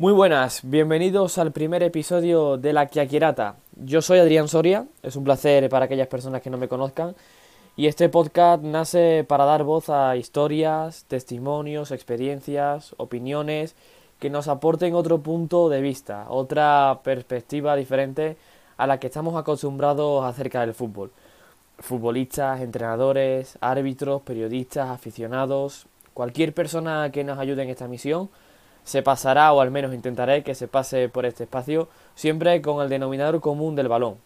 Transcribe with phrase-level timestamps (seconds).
[0.00, 3.56] Muy buenas, bienvenidos al primer episodio de La Quiaquirata.
[3.76, 7.14] Yo soy Adrián Soria, es un placer para aquellas personas que no me conozcan.
[7.76, 13.74] Y este podcast nace para dar voz a historias, testimonios, experiencias, opiniones
[14.18, 18.38] que nos aporten otro punto de vista, otra perspectiva diferente
[18.78, 21.12] a la que estamos acostumbrados acerca del fútbol.
[21.78, 28.30] Futbolistas, entrenadores, árbitros, periodistas, aficionados, cualquier persona que nos ayude en esta misión
[28.90, 32.88] se pasará, o al menos intentaré que se pase por este espacio, siempre con el
[32.88, 34.16] denominador común del balón.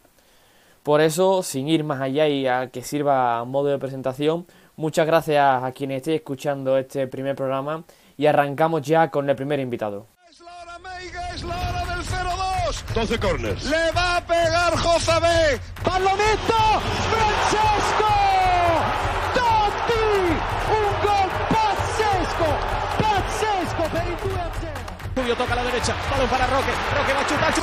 [0.82, 4.46] Por eso, sin ir más allá y a que sirva a modo de presentación,
[4.76, 7.84] muchas gracias a quienes estéis escuchando este primer programa
[8.16, 10.06] y arrancamos ya con el primer invitado.
[10.30, 12.94] Es la hora Meiga, es la hora del 0-2.
[12.94, 13.64] 12 corners.
[13.64, 15.60] Le va a pegar Jozabé.
[15.84, 16.80] Pallonetto,
[17.12, 18.03] Francesco
[25.14, 25.20] 0.
[25.22, 27.54] Julio toca a la derecha, balón para Roque, Roque va a chutar.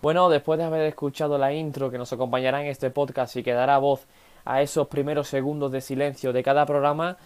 [0.00, 3.52] Bueno, después de haber escuchado la intro que nos acompañará en este podcast y que
[3.52, 4.06] dará voz
[4.44, 7.16] a esos primeros segundos de silencio de cada programa,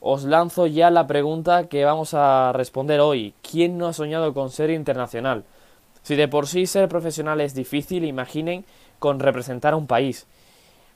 [0.00, 3.34] os lanzo ya la pregunta que vamos a responder hoy.
[3.42, 5.44] ¿Quién no ha soñado con ser internacional?
[6.02, 8.64] Si de por sí ser profesional es difícil, imaginen
[8.98, 10.26] con representar a un país.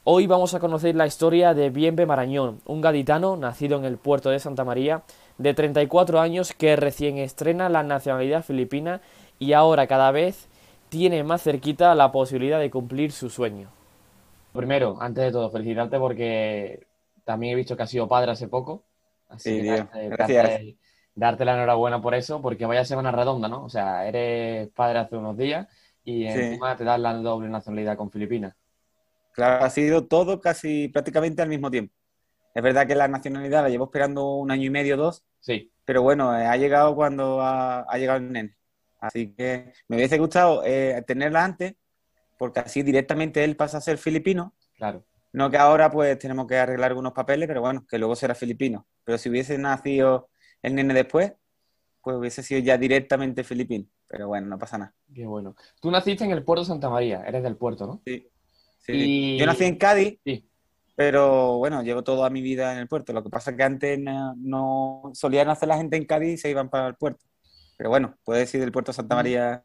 [0.05, 4.31] Hoy vamos a conocer la historia de Bienve Marañón, un gaditano nacido en el puerto
[4.31, 5.03] de Santa María,
[5.39, 9.01] de 34 años que recién estrena la nacionalidad filipina
[9.39, 10.49] y ahora cada vez
[10.89, 13.69] tiene más cerquita la posibilidad de cumplir su sueño.
[14.53, 16.87] Primero, antes de todo, felicitarte porque
[17.25, 18.83] también he visto que has sido padre hace poco.
[19.29, 20.45] Así Sí, que tío, darte, gracias.
[20.45, 20.79] darte-
[21.15, 23.65] darte la enhorabuena por eso, porque vaya semana redonda, ¿no?
[23.65, 25.69] O sea, eres padre hace unos días
[26.03, 26.29] y Sí.
[26.29, 28.57] encima te das la doble nacionalidad con Filipinas.
[29.41, 31.95] Claro, ha sido todo casi prácticamente al mismo tiempo.
[32.55, 36.03] Es verdad que la nacionalidad la llevo esperando un año y medio, dos, Sí, pero
[36.03, 38.57] bueno, eh, ha llegado cuando ha, ha llegado el nene.
[39.01, 41.75] Así que me hubiese gustado eh, tenerla antes,
[42.39, 44.55] porque así directamente él pasa a ser filipino.
[44.77, 45.05] claro.
[45.33, 48.89] No que ahora pues tenemos que arreglar algunos papeles, pero bueno, que luego será filipino.
[49.05, 50.29] Pero si hubiese nacido
[50.61, 51.33] el nene después,
[52.03, 53.87] pues hubiese sido ya directamente filipino.
[54.09, 54.93] Pero bueno, no pasa nada.
[55.15, 55.55] Qué bueno.
[55.81, 58.03] Tú naciste en el puerto de Santa María, eres del puerto, ¿no?
[58.05, 58.29] Sí.
[58.81, 58.93] Sí.
[58.93, 60.49] Y- Yo nací en Cádiz, Sí.
[60.97, 63.13] pero bueno, llevo toda mi vida en el puerto.
[63.13, 66.37] Lo que pasa es que antes no, no solía nacer la gente en Cádiz y
[66.39, 67.25] se iban para el puerto.
[67.77, 69.65] Pero bueno, puedes decir del puerto Santa María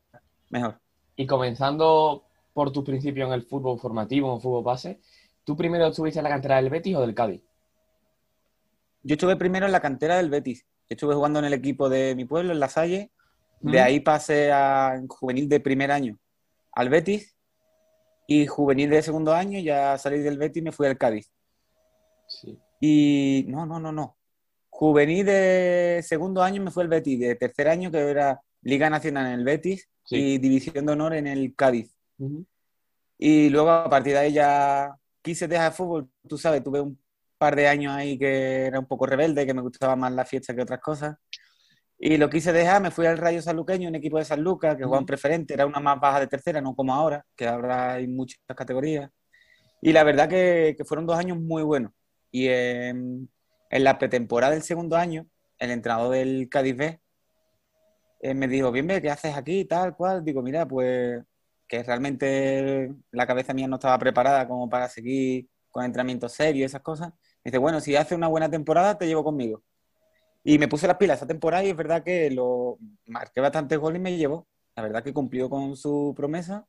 [0.49, 0.79] mejor.
[1.15, 5.01] Y comenzando por tus principios en el fútbol formativo, en el fútbol base,
[5.43, 7.41] ¿tú primero estuviste en la cantera del Betis o del Cádiz?
[9.03, 10.63] Yo estuve primero en la cantera del Betis.
[10.89, 13.11] Yo estuve jugando en el equipo de mi pueblo, en La Salle.
[13.59, 16.17] De ahí pasé a en juvenil de primer año
[16.73, 17.34] al Betis.
[18.27, 21.31] Y juvenil de segundo año, ya salí del Betis y me fui al Cádiz.
[22.27, 22.57] Sí.
[22.81, 24.17] Y no, no, no, no.
[24.69, 27.19] Juvenil de segundo año me fue el Betis.
[27.19, 30.17] De tercer año, que era Liga Nacional en el Betis Sí.
[30.17, 31.95] y División de Honor en el Cádiz.
[33.17, 36.09] Y luego a partir de ahí ya quise dejar el fútbol.
[36.27, 36.99] Tú sabes, tuve un
[37.37, 40.55] par de años ahí que era un poco rebelde, que me gustaba más la fiesta
[40.55, 41.15] que otras cosas.
[41.97, 44.83] Y lo quise dejar, me fui al Rayo Sanluqueño, un equipo de San Lucas, que
[44.83, 48.07] jugaba en preferente, era una más baja de tercera, no como ahora, que ahora hay
[48.07, 49.09] muchas categorías.
[49.81, 51.91] Y la verdad que, que fueron dos años muy buenos.
[52.31, 53.29] Y en,
[53.69, 55.27] en la pretemporada del segundo año,
[55.59, 57.01] el entrenador del Cádiz B
[58.21, 59.65] eh, me dijo, bien, ¿qué haces aquí?
[59.65, 60.23] Tal cual.
[60.23, 61.23] Digo, mira, pues
[61.67, 66.63] que realmente la cabeza mía no estaba preparada como para seguir con entrenamientos serios y
[66.63, 67.09] esas cosas.
[67.43, 69.63] Me dice, bueno, si haces una buena temporada, te llevo conmigo.
[70.47, 73.99] Y me puse las pilas esa temporada y es verdad que lo marqué bastantes goles
[73.99, 74.47] y me llevó.
[74.75, 76.67] La verdad que cumplió con su promesa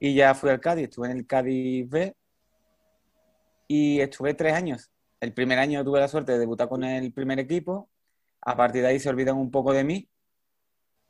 [0.00, 0.84] y ya fui al Cádiz.
[0.84, 2.16] Estuve en el Cádiz B
[3.68, 4.90] y estuve tres años.
[5.20, 7.90] El primer año tuve la suerte de debutar con el primer equipo.
[8.40, 10.08] A partir de ahí se olvidan un poco de mí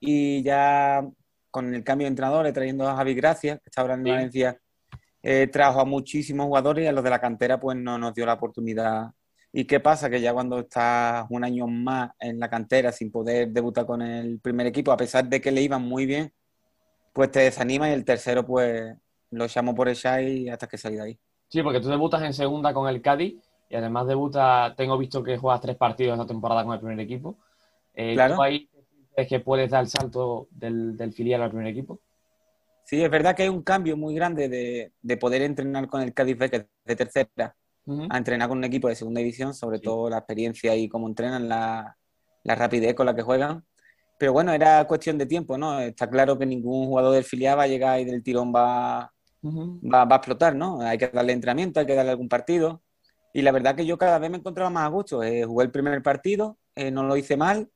[0.00, 1.06] y ya
[1.53, 4.10] con el cambio de entrenador, trayendo a Javi Gracia, que está ahora en Sí.
[4.10, 4.60] Valencia,
[5.22, 8.27] eh, trajo a muchísimos jugadores y a los de la cantera pues no nos dio
[8.27, 9.12] la oportunidad.
[9.56, 10.10] ¿Y qué pasa?
[10.10, 14.41] Que ya cuando estás un año más en la cantera sin poder debutar con el
[14.41, 16.33] primer equipo, a pesar de que le iban muy bien,
[17.12, 18.97] pues te desanima y el tercero pues
[19.30, 21.18] lo llamo por echar y hasta que salí de ahí.
[21.48, 23.36] Sí, porque tú debutas en segunda con el Cádiz
[23.68, 27.39] y además debutas, tengo visto que juegas tres partidos esta temporada con el primer equipo.
[27.95, 28.34] Eh, Claro.
[28.34, 28.68] ¿tú ahí
[29.16, 32.00] es que puedes dar el salto del, del filial al primer equipo?
[32.83, 36.12] Sí, es verdad que hay un cambio muy grande de, de poder entrenar con el
[36.12, 37.54] Cádiz B, que es de tercera,
[38.10, 39.84] A entrenar con un equipo de segunda división, sobre Sí.
[39.84, 41.97] todo la experiencia y cómo entrenan, la,
[42.42, 43.65] la rapidez con la que juegan.
[44.19, 45.81] Pero bueno, era cuestión de tiempo, ¿no?
[45.81, 49.13] Está claro que ningún jugador del filial va a llegar y del tirón va,
[49.45, 50.81] va, va a explotar, ¿no?
[50.81, 52.83] Hay que darle entrenamiento, hay que darle algún partido.
[53.34, 55.22] Y la verdad que yo cada vez me encontraba más a gusto.
[55.22, 57.69] Eh, jugué el primer partido, eh, no lo hice mal.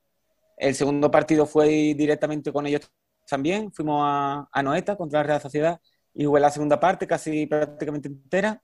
[0.56, 1.66] El segundo partido fue
[1.96, 2.90] directamente con ellos
[3.28, 3.72] también.
[3.72, 5.80] Fuimos a, a Noeta contra la Real Sociedad
[6.14, 8.62] y jugué la segunda parte casi prácticamente entera.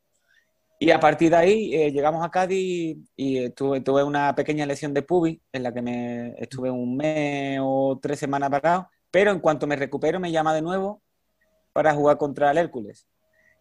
[0.84, 4.92] Y a partir de ahí eh, llegamos a Cádiz y tuve, tuve una pequeña lesión
[4.92, 9.40] de pubis en la que me estuve un mes o tres semanas parado, pero en
[9.40, 11.02] cuanto me recupero me llama de nuevo
[11.72, 13.06] para jugar contra el Hércules.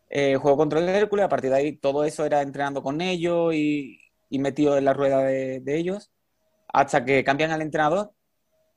[0.10, 3.54] Eh, juego contra el Hércules, a partir de ahí todo eso era entrenando con ellos
[3.54, 6.12] y, y metido en la rueda de, de, ellos,
[6.74, 8.12] hasta que cambian al entrenador.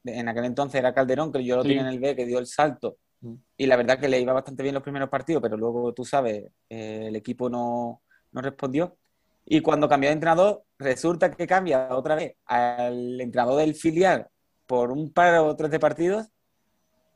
[0.05, 1.71] En aquel entonces era Calderón, que yo lo sí.
[1.71, 2.99] tenía en el B, que dio el salto.
[3.23, 3.35] Mm.
[3.57, 6.45] Y la verdad que le iba bastante bien los primeros partidos, pero luego, tú sabes,
[6.69, 8.03] eh, el equipo no,
[8.33, 8.97] no respondió.
[9.45, 14.29] Y cuando cambió de entrenador, resulta que cambia otra vez al entrenador del filial
[14.67, 16.27] por un par o tres de partidos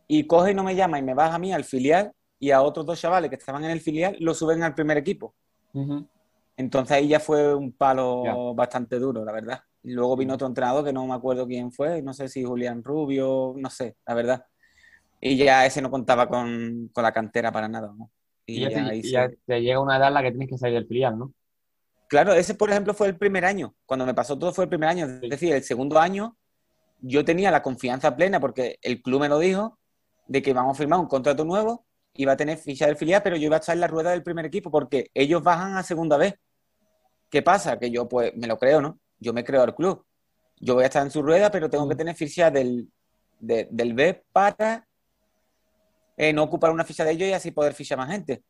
[0.06, 2.62] y coge y no me llama y me baja a mí al filial y a
[2.62, 5.34] otros dos chavales que estaban en el filial lo suben al primer equipo.
[5.72, 6.08] Uh -huh.
[6.56, 8.34] Entonces ahí ya fue un palo yeah.
[8.54, 9.60] bastante duro, la verdad.
[9.82, 12.84] Y luego vino otro entrenador que no me acuerdo quién fue, no sé si Julián
[12.84, 14.44] Rubio, no sé, la verdad.
[15.20, 18.10] Y ya ese no contaba con, con la cantera para nada, ¿no?
[18.50, 18.60] Y,
[19.10, 21.32] ya, te, y llega una edad en la que tienes que salir del filial, ¿no?
[22.08, 23.74] Claro, ese por ejemplo fue el primer año.
[23.86, 25.06] Cuando me pasó todo fue el primer año.
[25.06, 26.36] Es decir, el segundo año
[27.00, 29.78] yo tenía la confianza plena porque el club me lo dijo
[30.26, 33.36] de que vamos a firmar un contrato nuevo, iba a tener ficha del filial, pero
[33.36, 36.16] yo iba a estar en la rueda del primer equipo porque ellos bajan a segunda
[36.16, 36.34] vez.
[37.30, 37.78] ¿Qué pasa?
[37.78, 38.98] Que yo pues me lo creo, ¿no?
[39.18, 40.04] Yo me creo al club.
[40.58, 42.90] Yo voy a estar en su rueda, pero tengo que tener ficha del,
[43.38, 44.86] de, del B para
[46.22, 48.44] eh, no ocupar una ficha de ellos y así poder fichar más gente.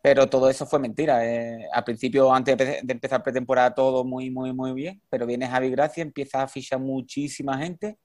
[0.00, 1.26] Pero todo eso fue mentira.
[1.26, 5.02] Eh, al principio, antes de empezar pretemporada, todo muy, muy, muy bien.
[5.10, 7.98] Pero viene Javi Gracia, empieza a fichar muchísima gente.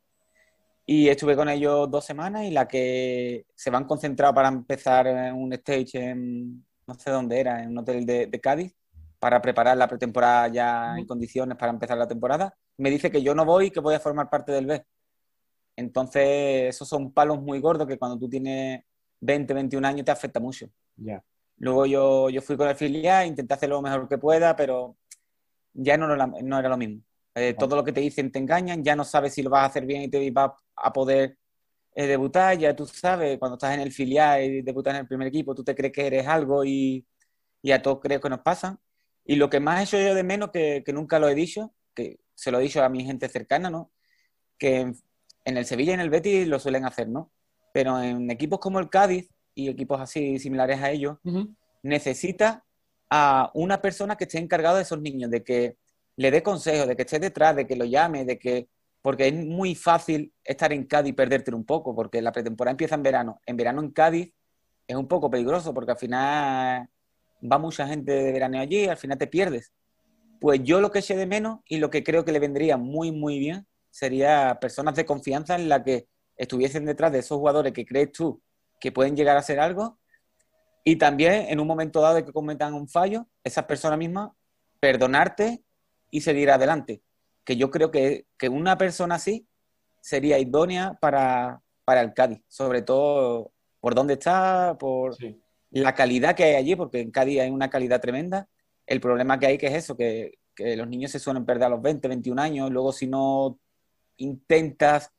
[0.88, 5.54] Y estuve con ellos dos semanas y la que se van concentrados para empezar un
[5.54, 8.74] stage en, no sé dónde era, en un hotel de, de Cádiz,
[9.20, 13.36] para preparar la pretemporada ya en condiciones para empezar la temporada, me dice que yo
[13.36, 14.84] no voy y que voy a formar parte del B.
[15.78, 18.84] Entonces, esos son palos muy gordos que cuando tú tienes
[19.20, 20.70] 20, 21 años te afecta mucho.
[20.98, 21.24] Yeah.
[21.58, 24.98] Luego yo, yo fui con el filial, intenté hacer lo mejor que pueda, pero
[25.74, 27.02] ya no, no era lo mismo.
[27.36, 29.66] Eh, todo lo que te dicen te engañan, ya no sabes si lo vas a
[29.66, 31.38] hacer bien y te vas a poder
[31.96, 35.28] eh, debutar, ya tú sabes, cuando estás en el filial y debutas en el primer
[35.28, 37.06] equipo, tú te crees que eres algo y,
[37.62, 38.80] y a todos creo que nos pasa.
[39.26, 41.74] Y lo que más he hecho yo de menos, que, que, nunca lo he dicho,
[41.94, 43.92] que se lo he dicho a mi gente cercana, ¿no?
[44.58, 44.96] Que en,
[45.46, 47.32] en el Sevilla y en el Betis lo suelen hacer, ¿no?
[47.78, 51.56] Pero en equipos como el Cádiz y equipos así similares a ellos, uh -huh.
[51.84, 52.66] necesita
[53.08, 55.78] a una persona que esté encargado de esos niños, de que
[56.16, 58.68] le dé consejos, de que esté detrás, de que lo llame, de que...
[59.04, 62.96] Porque es muy fácil estar en Cádiz y perderte un poco, porque la pretemporada empieza
[62.96, 63.42] en verano.
[63.46, 64.34] En verano en Cádiz
[64.88, 66.90] es un poco peligroso, porque al final
[67.44, 69.72] va mucha gente de verano allí y al final te pierdes.
[70.42, 73.12] Pues yo lo que eché de menos y lo que creo que le vendría muy,
[73.12, 77.86] muy bien sería personas de confianza en la que estuviesen detrás de esos jugadores que
[77.86, 78.42] crees tú
[78.80, 80.00] que pueden llegar a ser algo
[80.84, 84.32] y también en un momento dado de que cometan un fallo, esas personas mismas
[84.80, 85.62] perdonarte
[86.12, 87.02] y seguir adelante.
[87.44, 89.48] Que yo creo que, que una persona así
[90.00, 93.52] sería idónea para, para, el Cádiz, sobre todo
[93.82, 95.42] por dónde está, por sí.
[95.72, 98.48] la calidad que hay allí, porque en Cádiz hay una calidad tremenda.
[98.86, 101.70] El problema que hay que es eso, que, que los niños se suelen perder a
[101.70, 103.60] los 20, 21 años, luego si no
[104.16, 105.12] intentas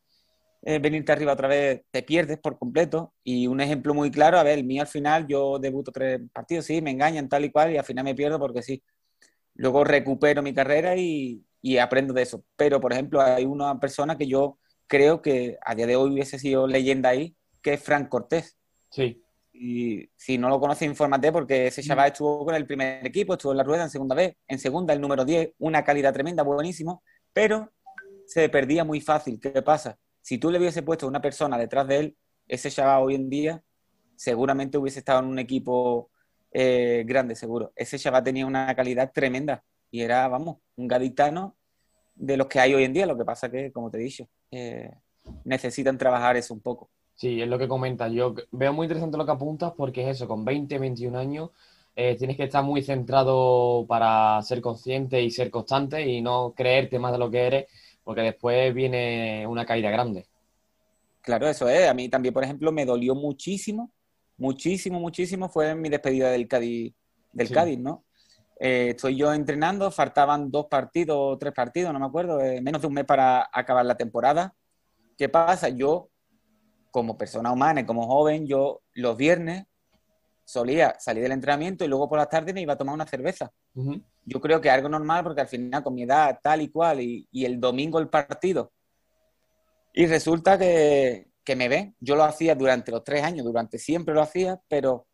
[0.62, 3.14] eh, venirte arriba otra vez, te pierdes por completo.
[3.22, 6.66] Y un ejemplo muy claro, a ver, el mío al final, yo debuto tres partidos,
[6.66, 8.82] sí, me engañan tal y cual, y al final me pierdo porque sí.
[9.54, 12.44] Luego recupero mi carrera y, y aprendo de eso.
[12.56, 16.38] Pero, por ejemplo, hay una persona que yo creo que a día de hoy hubiese
[16.38, 18.56] sido leyenda ahí, que es Frank Cortés.
[18.90, 19.22] Sí.
[19.52, 23.52] Y si no lo conoce, infórmate porque ese chaval estuvo con el primer equipo, estuvo
[23.52, 27.02] en la rueda en segunda vez, en segunda el número 10, una calidad tremenda, buenísimo,
[27.32, 27.72] pero
[28.26, 29.40] se perdía muy fácil.
[29.40, 29.98] ¿Qué pasa?
[30.22, 33.62] Si tú le hubiese puesto una persona detrás de él, ese chaval hoy en día
[34.16, 36.10] seguramente hubiese estado en un equipo
[36.50, 37.72] eh, grande, seguro.
[37.76, 41.56] Ese chaval tenía una calidad tremenda y era, vamos, un gaditano
[42.14, 43.06] de los que hay hoy en día.
[43.06, 44.90] Lo que pasa que, como te he dicho, eh,
[45.44, 46.90] necesitan trabajar eso un poco.
[47.14, 48.12] Sí, es lo que comentas.
[48.12, 51.50] Yo veo muy interesante lo que apuntas porque es eso, con 20, 21 años
[52.00, 57.00] eh, tienes que estar muy centrado para ser consciente y ser constante y no creerte
[57.00, 57.66] más de lo que eres
[58.08, 60.26] porque después viene una caída grande.
[61.20, 61.90] Claro, eso es.
[61.90, 63.92] A mí también, por ejemplo, me dolió muchísimo,
[64.38, 66.94] muchísimo, muchísimo fue en mi despedida del Cádiz,
[67.34, 67.52] del sí.
[67.52, 68.06] Cádiz ¿no?
[68.58, 72.80] Eh, estoy yo entrenando, faltaban dos partidos o tres partidos, no me acuerdo, eh, menos
[72.80, 74.54] de un mes para acabar la temporada.
[75.18, 75.68] ¿Qué pasa?
[75.68, 76.08] Yo
[76.90, 79.66] como persona humana y como joven, yo los viernes
[80.48, 83.52] solía salir del entrenamiento y luego por la tarde me iba a tomar una cerveza.
[84.24, 87.28] Yo creo que algo normal porque al final con mi edad tal y cual y,
[87.30, 88.72] y el domingo el partido.
[89.92, 91.94] Y resulta que, que me ven.
[92.00, 95.06] Yo lo hacía durante los tres años, durante siempre lo hacía, pero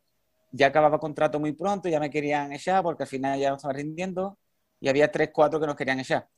[0.52, 3.74] ya acababa contrato muy pronto, ya me querían echar porque al final ya no estaba
[3.74, 4.38] rindiendo
[4.78, 6.28] y había tres, cuatro que nos querían echar.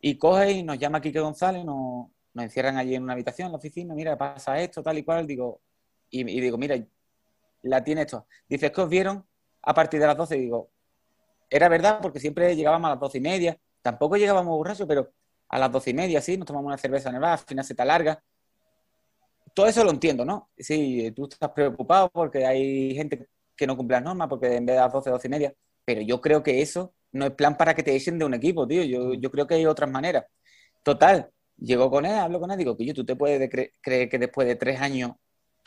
[0.00, 3.52] Y coge y nos llama Quique González, nos, nos encierran allí en una habitación, en
[3.52, 5.60] la oficina, mira, pasa esto, tal y cual, digo,
[6.08, 6.76] y, y digo, mira,
[7.62, 8.26] la tiene esto.
[8.48, 9.24] Dice, que os vieron
[9.62, 10.70] a partir de las 12, digo,
[11.50, 15.12] era verdad porque siempre llegábamos a las doce y media, tampoco llegábamos borrachos, pero
[15.48, 17.82] a las doce y media, sí, nos tomamos una cerveza bar, al final se te
[17.82, 18.22] alarga.
[19.54, 20.50] Todo eso lo entiendo, ¿no?
[20.56, 24.76] Sí, tú estás preocupado porque hay gente que no cumple las normas, porque en vez
[24.76, 27.74] de las 12, 12 y media, pero yo creo que eso no es plan para
[27.74, 28.84] que te echen de un equipo, tío.
[28.84, 30.26] Yo, yo creo que hay otras maneras.
[30.84, 33.72] Total, llego con él, hablo con él, digo, que yo, tú te puedes de cre-
[33.80, 35.12] creer que después de tres años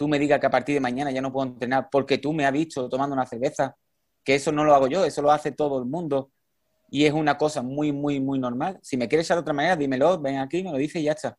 [0.01, 2.43] tú me digas que a partir de mañana ya no puedo entrenar porque tú me
[2.43, 3.77] has visto tomando una cerveza,
[4.23, 6.31] que eso no lo hago yo, eso lo hace todo el mundo
[6.89, 8.79] y es una cosa muy, muy, muy normal.
[8.81, 11.11] Si me quieres echar de otra manera, dímelo, ven aquí, me lo dices y ya
[11.11, 11.37] está.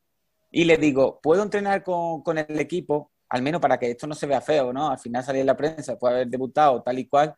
[0.53, 3.11] Y le digo, ¿puedo entrenar con, con el equipo?
[3.31, 4.91] Al menos para que esto no se vea feo, ¿no?
[4.91, 7.35] Al final salir en la prensa, puede haber debutado tal y cual.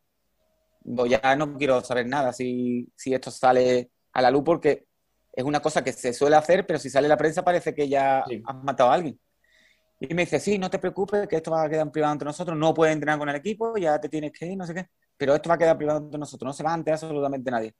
[0.83, 4.85] Digo, ya no quiero saber nada si, si esto sale a la luz porque
[5.33, 7.88] es una cosa que se suele hacer, pero si sale en la prensa parece que
[7.88, 8.43] ya Sí.
[8.45, 9.19] has matado a alguien.
[10.00, 12.26] Y me dice, sí, no te preocupes, que esto va a quedar en privado entre
[12.26, 14.88] nosotros, no puedes entrenar con el equipo, ya te tienes que ir, no sé qué,
[15.16, 17.74] pero esto va a quedar privado entre nosotros, no se va a enterar absolutamente nadie.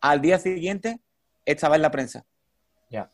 [0.00, 1.00] Al día siguiente
[1.44, 2.24] estaba en la prensa.
[2.90, 3.10] Ya.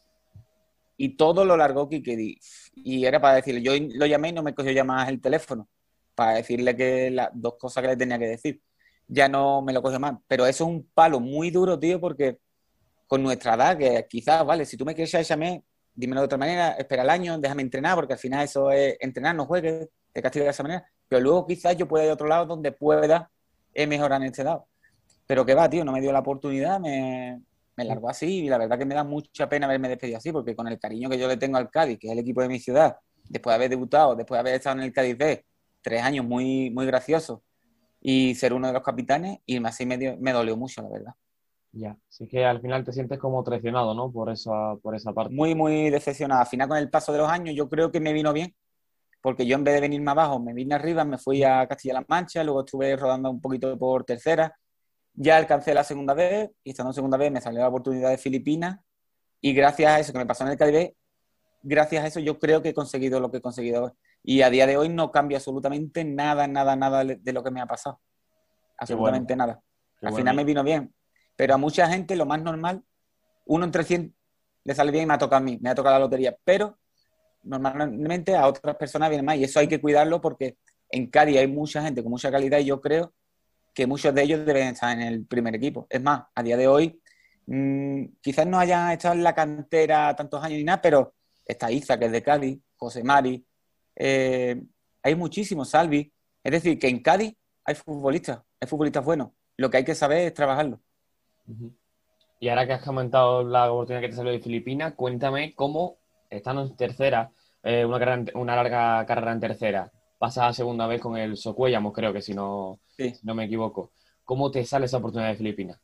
[0.97, 2.39] Y todo lo largó Quique Di.
[2.75, 5.69] Y era para decirle, yo lo llamé y no me cogió más el teléfono,
[6.15, 8.61] para decirle que las dos cosas que le tenía que decir.
[9.07, 10.15] Ya no me lo cogió más.
[10.29, 12.39] Pero eso es un palo muy duro, tío, porque
[13.07, 15.65] con nuestra edad, que quizás, vale, si tú me quieres echarme,
[16.01, 19.35] dímelo de otra manera, espera el año, déjame entrenar, porque al final eso es entrenar,
[19.37, 20.85] no juegues, te castiga de esa manera.
[21.09, 23.31] Pero luego quizás yo pueda ir a otro lado donde pueda
[23.75, 24.67] eh, mejorar en este lado.
[25.27, 27.41] Pero que va, tío, no me dio la oportunidad, me,
[27.77, 30.57] me largó así y la verdad que me da mucha pena haberme despedido así, porque
[30.57, 32.59] con el cariño que yo le tengo al Cádiz, que es el equipo de mi
[32.59, 32.97] ciudad,
[33.29, 35.45] después de haber debutado, después de haber estado en el Cádiz B,
[35.83, 37.41] tres años muy, muy graciosos,
[38.01, 41.13] y ser uno de los capitanes, irme así me, dio- me dolió mucho, la verdad.
[41.73, 44.11] Ya, así que al final te sientes como traicionado, ¿no?
[44.11, 45.33] Por esa, por esa parte.
[45.33, 46.41] Muy, muy decepcionado.
[46.41, 48.55] Al final, con el paso de los años, yo creo que me vino bien,
[49.21, 52.43] porque yo en vez de venirme abajo, me vine arriba, me fui a Castilla-La Mancha,
[52.43, 54.57] luego estuve rodando un poquito por tercera,
[55.15, 58.19] ya alcancé la segunda vez, y estando en segunda vez me salió la oportunidad de
[58.19, 58.81] Filipinas,
[59.41, 60.97] y gracias a eso que me pasó en el Caribe,
[61.63, 63.91] gracias a eso yo creo que he conseguido lo que he conseguido hoy.
[64.23, 67.61] Y a día de hoy no cambia absolutamente nada, nada, nada de lo que me
[67.61, 68.01] ha pasado.
[68.77, 69.63] Absolutamente nada.
[69.99, 70.17] Qué Al bueno.
[70.17, 70.93] final me vino bien.
[71.41, 72.85] Pero a mucha gente lo más normal,
[73.47, 74.15] uno en 300
[74.63, 76.37] le sale bien y me ha tocado a mí, me ha tocado la lotería.
[76.45, 76.79] Pero
[77.45, 80.59] normalmente a otras personas viene más y eso hay que cuidarlo porque
[80.91, 83.15] en Cádiz hay mucha gente con mucha calidad y yo creo
[83.73, 85.87] que muchos de ellos deben estar en el primer equipo.
[85.89, 87.01] Es más, a día de hoy
[87.47, 91.15] mmm, quizás no hayan estado en la cantera tantos años ni nada, pero
[91.47, 93.43] está Iza, que es de Cádiz, José Mari,
[93.97, 94.63] eh,
[95.03, 96.13] hay muchísimos, Salvi.
[96.45, 99.31] Es decir, que en Cádiz hay futbolistas, hay futbolistas buenos.
[99.57, 100.83] Lo que hay que saber es trabajarlo.
[102.39, 105.99] Y ahora que has comentado la oportunidad que te salió de Filipinas, cuéntame cómo,
[106.31, 107.31] estando en tercera,
[107.63, 111.37] eh, una, carrera en- una larga carrera en tercera, pasas a segunda vez con el
[111.37, 113.15] Socuellamos, creo que si no, Sí.
[113.15, 113.93] si no me equivoco.
[114.25, 115.79] ¿Cómo te sale esa oportunidad de Filipinas?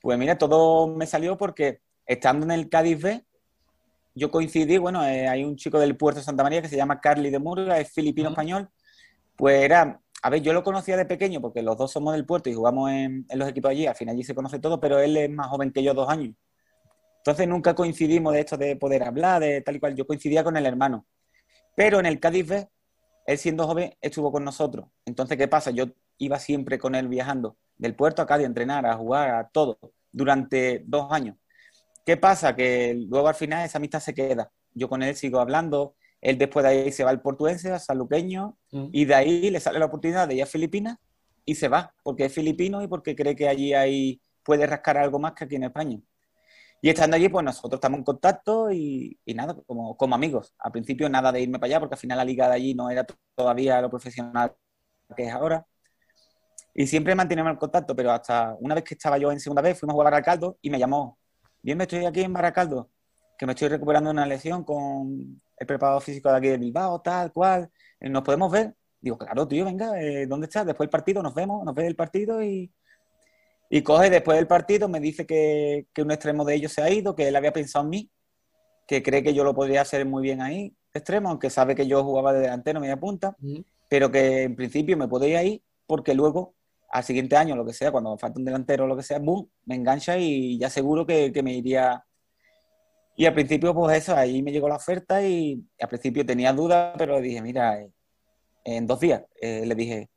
[0.00, 3.24] Pues mira, todo me salió porque estando en el Cádiz B,
[4.14, 7.00] yo coincidí, bueno, eh, hay un chico del puerto de Santa María que se llama
[7.00, 8.68] Carly de Murga, es filipino-español,
[9.36, 12.50] pues era, a ver, yo lo conocía de pequeño porque los dos somos del puerto
[12.50, 15.30] y jugamos en, los equipos allí, al final allí se conoce todo, pero él es
[15.30, 16.34] más joven que yo, dos años.
[17.18, 20.56] Entonces nunca coincidimos de esto de poder hablar, de tal y cual, yo coincidía con
[20.56, 21.06] el hermano.
[21.76, 22.68] Pero en el Cádiz B,
[23.26, 24.86] él siendo joven estuvo con nosotros.
[25.04, 25.70] Entonces, ¿qué pasa?
[25.70, 25.86] Yo
[26.18, 29.78] iba siempre con él viajando del puerto a Cádiz a entrenar, a jugar, a todo,
[30.10, 31.36] durante dos años.
[32.04, 32.56] ¿Qué pasa?
[32.56, 34.50] Que luego al final esa amistad se queda.
[34.72, 38.56] Yo con él sigo hablando, él después de ahí se va al portuense, a Sanluqueño,
[38.72, 38.88] Mm.
[38.92, 40.98] y de ahí le sale la oportunidad de ir a Filipinas
[41.44, 45.18] y se va, porque es filipino y porque cree que allí hay, puede rascar algo
[45.18, 45.98] más que aquí en España.
[46.80, 50.54] Y estando allí, pues nosotros estamos en contacto y, y nada, como, como amigos.
[50.58, 52.88] Al principio nada de irme para allá, porque al final la liga de allí no
[52.90, 54.54] era todavía lo profesional
[55.16, 55.66] que es ahora.
[56.74, 59.78] Y siempre mantenemos el contacto, pero hasta una vez que estaba yo en segunda vez,
[59.78, 61.18] fuimos a jugar a Baracaldo y me llamó.
[61.62, 62.90] Bien, me estoy aquí en Baracaldo,
[63.38, 67.00] que me estoy recuperando de una lesión con el preparador físico de aquí de Bilbao,
[67.00, 67.70] tal cual.
[68.00, 68.74] Eh, ¿Nos podemos ver?
[69.00, 70.66] Digo, claro, tío, venga, eh, ¿dónde estás?
[70.66, 72.72] Después del partido nos vemos, nos ve el partido y,
[73.70, 76.90] y coge después del partido, me dice que, que un extremo de ellos se ha
[76.90, 78.10] ido, que él había pensado en mí,
[78.88, 82.02] que cree que yo lo podría hacer muy bien ahí, extremo, aunque sabe que yo
[82.02, 83.64] jugaba de delantero, media punta, Ujú.
[83.88, 86.54] pero que en principio me podía ir porque luego,
[86.90, 89.48] al siguiente año, lo que sea, cuando falta un delantero o lo que sea, boom,
[89.64, 92.04] me engancha y ya seguro que, que me iría.
[93.20, 96.94] Y al principio, pues eso, ahí me llegó la oferta y al principio tenía dudas,
[96.96, 97.90] pero dije, mira, eh,
[98.64, 100.08] en dos días, eh, le dije,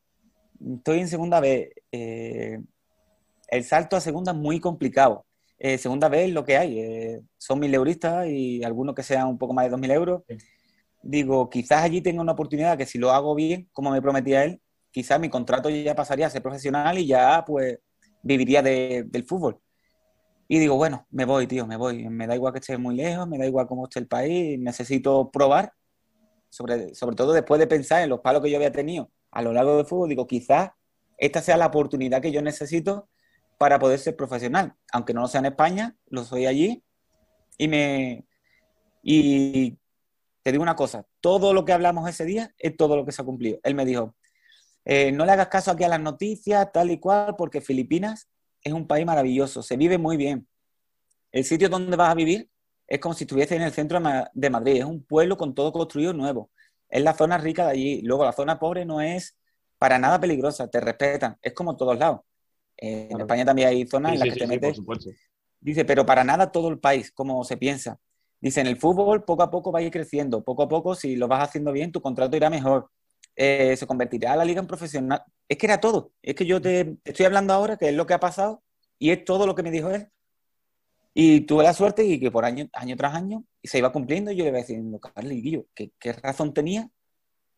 [0.78, 2.60] estoy en segunda vez, eh,
[3.48, 5.26] el salto a segunda es muy complicado.
[5.58, 9.54] Eh, segunda vez lo que hay, son mil euristas y algunos que sean un poco
[9.56, 10.22] más de dos mil euros.
[11.02, 14.62] Digo, quizás allí tenga una oportunidad que si lo hago bien, como me prometía él,
[14.92, 17.80] quizás mi contrato ya pasaría a ser profesional y ya pues
[18.22, 19.60] viviría de- del fútbol.
[20.54, 22.10] Y digo, bueno, me voy, tío, me voy.
[22.10, 25.32] Me da igual que esté muy lejos, me da igual cómo esté el país, necesito
[25.32, 25.72] probar,
[26.50, 29.54] sobre, sobre todo después de pensar en los palos que yo había tenido a lo
[29.54, 30.72] largo del fútbol, digo, quizás
[31.18, 33.08] esta sea la oportunidad que yo necesito
[33.58, 34.76] para poder ser profesional.
[34.92, 36.84] Aunque no lo sea en España, lo soy allí.
[37.58, 38.26] Y me.
[39.02, 39.78] Y
[40.44, 43.22] te digo una cosa: todo lo que hablamos ese día es todo lo que se
[43.22, 43.60] ha cumplido.
[43.64, 44.18] Él me dijo:
[44.84, 48.28] eh, no le hagas caso aquí a las noticias, tal y cual, porque Filipinas
[48.64, 50.48] es un país maravilloso, se vive muy bien.
[51.32, 52.50] El sitio donde vas a vivir
[52.88, 55.56] es como si estuviese en el centro de Ma- de Madrid, es un pueblo con
[55.56, 56.52] todo construido nuevo.
[56.90, 58.02] Es la zona rica de allí.
[58.04, 59.38] Luego, la zona pobre no es
[59.78, 62.22] para nada peligrosa, te respetan, es como en todos lados.
[62.78, 63.22] Eh, En.
[63.22, 64.80] España también hay zonas Sí, en las sí, que te sí, metes.
[65.60, 68.00] Dice, pero para nada todo el país, como se piensa.
[68.40, 71.16] Dice, en el fútbol poco a poco va a ir creciendo, poco a poco, si
[71.16, 72.90] lo vas haciendo bien, tu contrato irá mejor,
[73.36, 75.24] Eh, se convertirá la liga en profesional.
[75.48, 78.14] Es que era todo, es que yo te, estoy hablando ahora, que es lo que
[78.14, 78.64] ha pasado,
[79.00, 80.08] y es todo lo que me dijo él.
[81.14, 84.36] Y tuve la suerte y que por año, año tras año se iba cumpliendo y
[84.38, 86.90] yo le iba diciendo, Carlos Guillo, ¿qué, qué razón tenía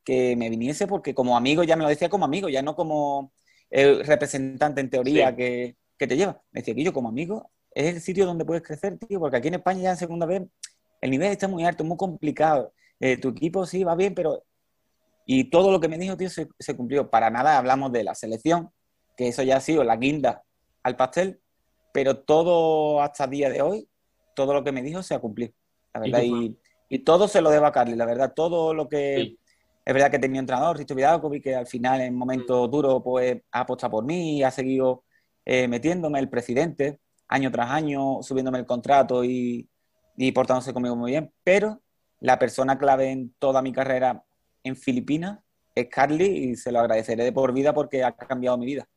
[0.03, 0.87] que me viniese?
[0.87, 3.31] Porque como amigo, ya me lo decía como amigo, ya no como
[3.69, 5.35] eh, representante en teoría Sí.
[5.35, 6.41] que, que te lleva.
[6.51, 9.55] Me decía, Guillo, como amigo, es el sitio donde puedes crecer, tío, porque aquí en
[9.55, 10.41] España ya en segunda vez
[11.01, 12.73] el nivel está muy alto, muy complicado.
[12.99, 14.43] Eh, tu equipo sí va bien, pero...
[15.25, 17.09] Y todo lo que me dijo, tío, se, se cumplió.
[17.09, 18.69] Para nada hablamos de la selección,
[19.15, 20.43] que eso ya ha sido la guinda
[20.83, 21.39] al pastel,
[21.93, 23.87] pero todo hasta el día de hoy,
[24.35, 25.53] todo lo que me dijo se ha cumplido,
[25.93, 26.25] la ¿Y verdad.
[26.25, 26.57] Y,
[26.89, 28.33] y todo se lo debo a Carly, la verdad.
[28.35, 29.15] Todo lo que...
[29.17, 29.39] Sí.
[29.85, 33.41] Es verdad que tenía un entrenador, Risto Vidakovic, que al final en momentos duros pues,
[33.51, 35.03] ha apostado por mí y ha seguido
[35.43, 39.67] eh, metiéndome, el presidente, año tras año, subiéndome el contrato y,
[40.15, 41.33] y portándose conmigo muy bien.
[41.43, 41.81] Pero
[42.21, 44.23] la persona clave en toda mi carrera
[44.63, 45.39] en Filipinas
[45.75, 48.87] es Carly y se lo agradeceré de por vida porque ha cambiado mi vida.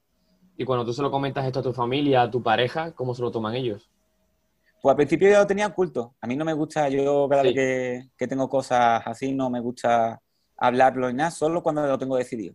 [0.57, 3.23] Y cuando tú se lo comentas esto a tu familia, a tu pareja, ¿cómo se
[3.23, 3.91] lo toman ellos?
[4.81, 6.15] Pues al principio yo lo tenía oculto.
[6.21, 7.49] A mí no me gusta, yo cada Sí.
[7.49, 10.21] vez que, que tengo cosas así, no me gusta
[10.57, 12.55] hablarlo ni nada, solo cuando lo tengo decidido.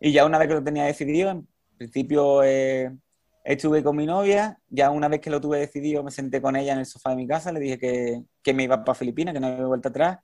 [0.00, 1.46] Y ya una vez que lo tenía decidido, en
[1.76, 2.96] principio eh,
[3.44, 6.72] estuve con mi novia, ya una vez que lo tuve decidido me senté con ella
[6.74, 9.40] en el sofá de mi casa, le dije que, que me iba para Filipinas, que
[9.40, 10.18] no había vuelta atrás.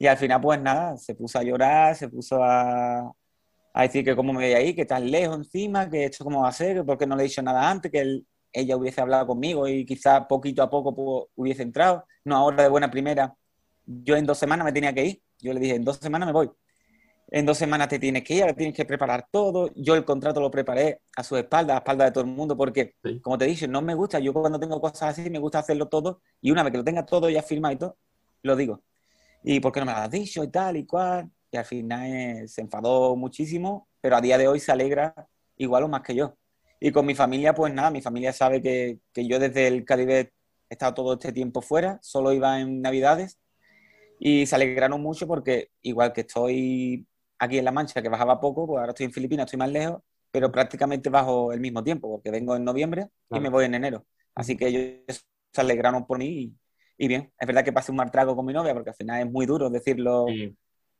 [0.00, 3.00] Y al final, pues nada, se puso a llorar, se puso a,
[3.74, 6.48] a decir que cómo me veía ahí, que tan lejos encima, que esto cómo va
[6.48, 9.00] a ser, que por qué no le he dicho nada antes, que él- ella hubiese
[9.02, 12.04] hablado conmigo y quizás poquito a poco pues, hubiese entrado.
[12.24, 13.34] No ahora de buena primera.
[13.86, 15.22] Yo en dos semanas me tenía que ir.
[15.38, 16.50] Yo le dije, en dos semanas me voy.
[17.32, 19.70] En dos semanas te tienes que ir, ahora tienes que preparar todo.
[19.76, 22.94] Yo el contrato lo preparé a su espalda, a espalda de todo el mundo, porque,
[23.04, 23.20] Sí.
[23.20, 24.18] como te dije, no me gusta.
[24.18, 26.22] Yo cuando tengo cosas así, me gusta hacerlo todo.
[26.40, 27.96] Y una vez que lo tenga todo ya firmado y todo,
[28.42, 28.82] lo digo.
[29.42, 31.30] ¿Y por qué no me lo has dicho y tal y cual?
[31.50, 35.14] Y al final eh, se enfadó muchísimo, pero a día de hoy se alegra
[35.56, 36.36] igual o más que yo.
[36.80, 40.32] Y con mi familia, pues nada, mi familia sabe que, que yo desde el Caribe
[40.68, 43.38] he estado todo este tiempo fuera, solo iba en Navidades
[44.18, 47.06] y se alegraron mucho porque igual que estoy
[47.38, 50.00] aquí en La Mancha, que bajaba poco, pues ahora estoy en Filipinas, estoy más lejos,
[50.30, 53.42] pero prácticamente bajo el mismo tiempo, porque vengo en noviembre y Claro.
[53.42, 54.06] me voy en enero.
[54.34, 56.54] Así que ellos se alegraron por mí y,
[57.02, 59.20] y bien, es verdad que pasé un mal trago con mi novia, porque al final
[59.26, 60.54] es muy duro decirlo, Sí.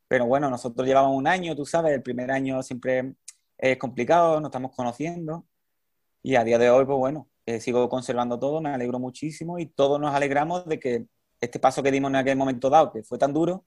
[0.07, 3.13] pero bueno, nosotros llevamos un año, tú sabes, el primer año siempre
[3.57, 5.45] es complicado, nos estamos conociendo
[6.23, 9.67] y a día de hoy, pues bueno, eh, sigo conservando todo, me alegro muchísimo y
[9.67, 11.05] todos nos alegramos de que
[11.39, 13.65] este paso que dimos en aquel momento dado, que fue tan duro,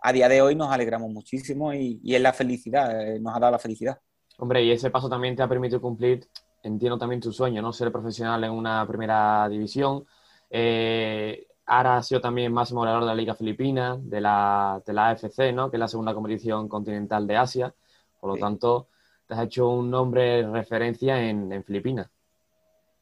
[0.00, 3.40] a día de hoy nos alegramos muchísimo y, y es la felicidad, eh, nos ha
[3.40, 3.98] dado la felicidad.
[4.38, 6.28] Hombre, y ese paso también te ha permitido cumplir,
[6.62, 7.72] entiendo también tu sueño, ¿no?
[7.72, 10.04] Ser profesional en una primera división.
[10.48, 15.08] Eh, ahora has sido también máximo goleador de la Liga Filipina, de la, de la
[15.10, 15.70] AFC, ¿no?
[15.70, 17.74] Que es la segunda competición continental de Asia.
[18.20, 18.40] Por lo Sí.
[18.40, 18.88] tanto,
[19.26, 22.08] te has hecho un nombre referencia en, en Filipinas.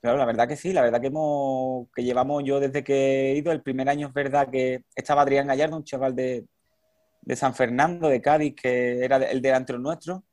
[0.00, 3.36] Claro, la verdad que sí, la verdad que, hemos, que llevamos yo desde que he
[3.36, 6.46] ido, el primer año es verdad que estaba Adrián Gallardo, un chaval de,
[7.20, 10.24] de San Fernando, de Cádiz, que era el delantero nuestro,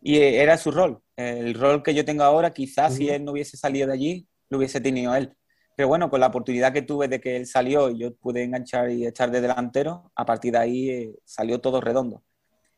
[0.00, 1.00] y eh, era su rol.
[1.16, 4.58] El rol que yo tengo ahora, quizás si él no hubiese salido de allí, lo
[4.58, 5.32] hubiese tenido él.
[5.76, 8.90] Pero bueno, con la oportunidad que tuve de que él salió y yo pude enganchar
[8.90, 12.22] y echar de delantero, a partir de ahí eh, salió todo redondo.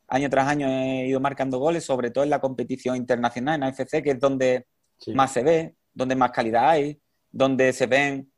[0.09, 4.03] año tras año he ido marcando goles, sobre todo en la competición internacional, en AFC,
[4.03, 4.65] que es donde
[4.99, 5.13] Sí.
[5.13, 8.31] más se ve, donde más calidad hay, donde se ven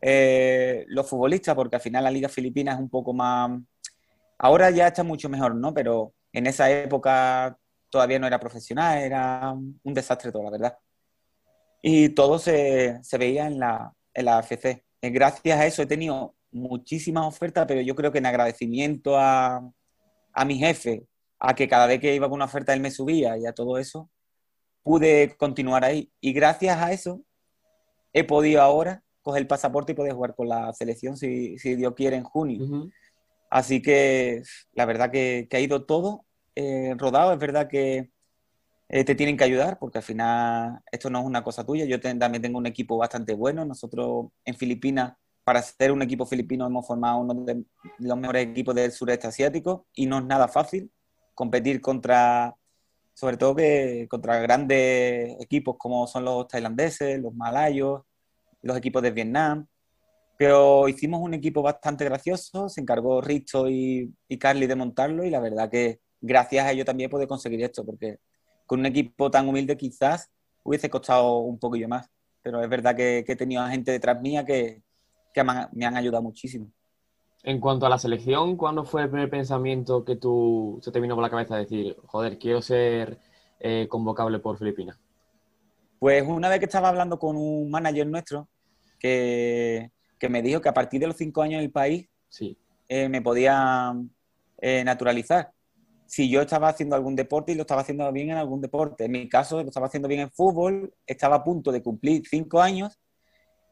[0.00, 3.50] eh, los futbolistas, porque al final la Liga Filipina es un poco más...
[4.38, 5.72] Ahora ya está mucho mejor, ¿no?
[5.74, 7.56] Pero en esa época
[7.90, 10.76] todavía no era profesional, era un desastre todo, la verdad.
[11.82, 14.84] Y todo se, se veía en la, en la AFC.
[15.00, 19.62] Eh, Gracias a eso he tenido muchísimas ofertas, pero yo creo que en agradecimiento a,
[20.32, 21.06] a mi jefe,
[21.38, 23.78] a que cada vez que iba con una oferta él me subía y a todo
[23.78, 24.10] eso,
[24.82, 26.10] pude continuar ahí.
[26.20, 27.22] Y gracias a eso
[28.12, 31.94] he podido ahora coger el pasaporte y poder jugar con la selección si, si Dios
[31.94, 32.90] quiere en junio.
[33.50, 37.32] Así que la verdad que, que ha ido todo eh, rodado.
[37.32, 38.10] Es verdad que
[38.88, 41.84] eh, te tienen que ayudar porque al final esto no es una cosa tuya.
[41.84, 43.64] Yo te- también tengo un equipo bastante bueno.
[43.64, 47.64] Nosotros en Filipinas, para ser un equipo filipino, hemos formado uno de
[47.98, 50.90] los mejores equipos del sureste asiático y no es nada fácil
[51.34, 52.54] competir contra,
[53.14, 58.02] sobre todo que contra grandes equipos como son los tailandeses, los malayos,
[58.62, 59.66] los equipos de Vietnam.
[60.38, 65.30] Pero hicimos un equipo bastante gracioso, se encargó Risto y, y Carly de montarlo y
[65.30, 68.18] la verdad que gracias a ello también pude conseguir esto, porque
[68.68, 70.30] con un equipo tan humilde quizás
[70.62, 72.08] hubiese costado un poquillo más.
[72.42, 74.82] Pero es verdad que, que he tenido a gente detrás mía que,
[75.34, 76.70] que me han- me han ayudado muchísimo.
[77.44, 81.14] En cuanto a la selección, ¿cuándo fue el primer pensamiento que tú se te vino
[81.14, 83.18] por la cabeza decir, joder, quiero ser
[83.60, 84.98] eh, convocable por Filipinas?
[85.98, 88.48] Pues una vez que estaba hablando con un manager nuestro
[89.00, 92.56] que, que me dijo que a partir de los cinco años en el país Sí.
[92.88, 93.94] eh, me podía
[94.60, 95.52] eh, naturalizar.
[96.08, 99.04] Si yo estaba haciendo algún deporte y lo estaba haciendo bien en algún deporte.
[99.04, 102.60] En mi caso, lo estaba haciendo bien en fútbol, estaba a punto de cumplir cinco
[102.60, 102.98] años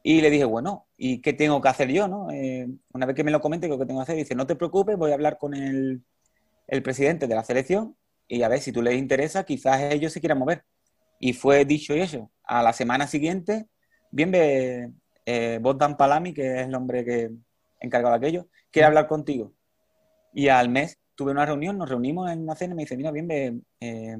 [0.02, 2.06] y le dije, bueno, ¿y qué tengo que hacer yo?
[2.06, 2.30] No?
[2.30, 4.16] Eh, una vez que me lo comente, ¿qué es lo que tengo que hacer?
[4.16, 6.04] Dice, no te preocupes, voy a hablar con el,
[6.68, 7.96] el presidente de la selección
[8.28, 10.64] y a ver si tú les interesa, quizás ellos se quieran mover.
[11.18, 12.30] Y fue dicho y hecho.
[12.44, 13.66] A la semana siguiente,
[14.10, 14.92] bien ve
[15.24, 17.30] eh, Bogdan Palami, que es el hombre que
[17.80, 19.54] encargado de aquello, quiere hablar contigo.
[20.32, 23.10] Y al mes tuve una reunión, nos reunimos en una cena y me dice, mira,
[23.10, 24.18] bien, ve, eh,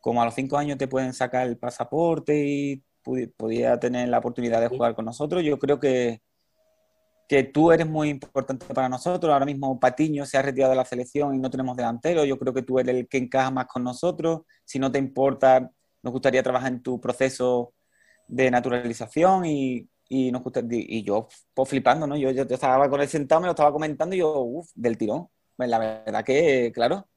[0.00, 2.84] como a los cinco años te pueden sacar el pasaporte y
[3.36, 6.20] podía tener la oportunidad de jugar con nosotros, yo creo que,
[7.28, 9.32] que tú eres muy importante para nosotros.
[9.32, 12.24] Ahora mismo Patiño se ha retirado de la selección y no tenemos delantero.
[12.24, 14.42] Yo creo que tú eres el que encaja más con nosotros.
[14.64, 15.70] Si no te importa,
[16.02, 17.74] nos gustaría trabajar en tu proceso
[18.26, 22.16] de naturalización y, y nos gusta, y yo pues flipando, ¿no?
[22.16, 25.28] Yo, yo estaba con él sentado, me lo estaba comentando y yo, uff, del tirón.
[25.58, 27.08] Pues la verdad que, claro,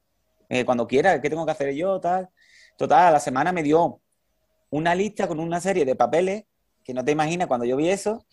[0.48, 2.00] eh, cuando quiera, ¿qué tengo que hacer yo?
[2.00, 2.28] Tal.
[2.76, 4.00] Total, a la semana me dio
[4.68, 6.44] una lista con una serie de papeles
[6.82, 8.26] que no te imaginas cuando yo vi eso.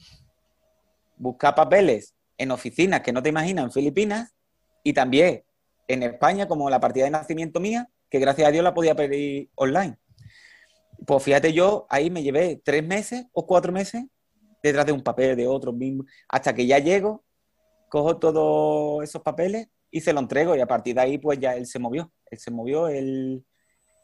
[1.15, 4.33] Buscar papeles en oficinas que no te imaginas en Filipinas
[4.81, 5.43] y también
[5.87, 9.51] en España, como la partida de nacimiento mía, que gracias a Dios la podía pedir
[9.53, 9.99] online.
[11.05, 14.05] Pues fíjate, yo ahí me llevé tres meses o cuatro meses
[14.63, 15.71] detrás de un papel, de otro
[16.29, 17.23] hasta que ya llego,
[17.89, 21.55] cojo todos esos papeles y se lo entrego y a partir de ahí pues ya
[21.55, 23.45] él se movió, él se movió, él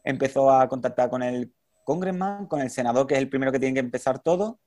[0.04, 3.76] empezó a contactar con el congressman, con el senador, que es el primero que tiene
[3.76, 4.60] que empezar todo,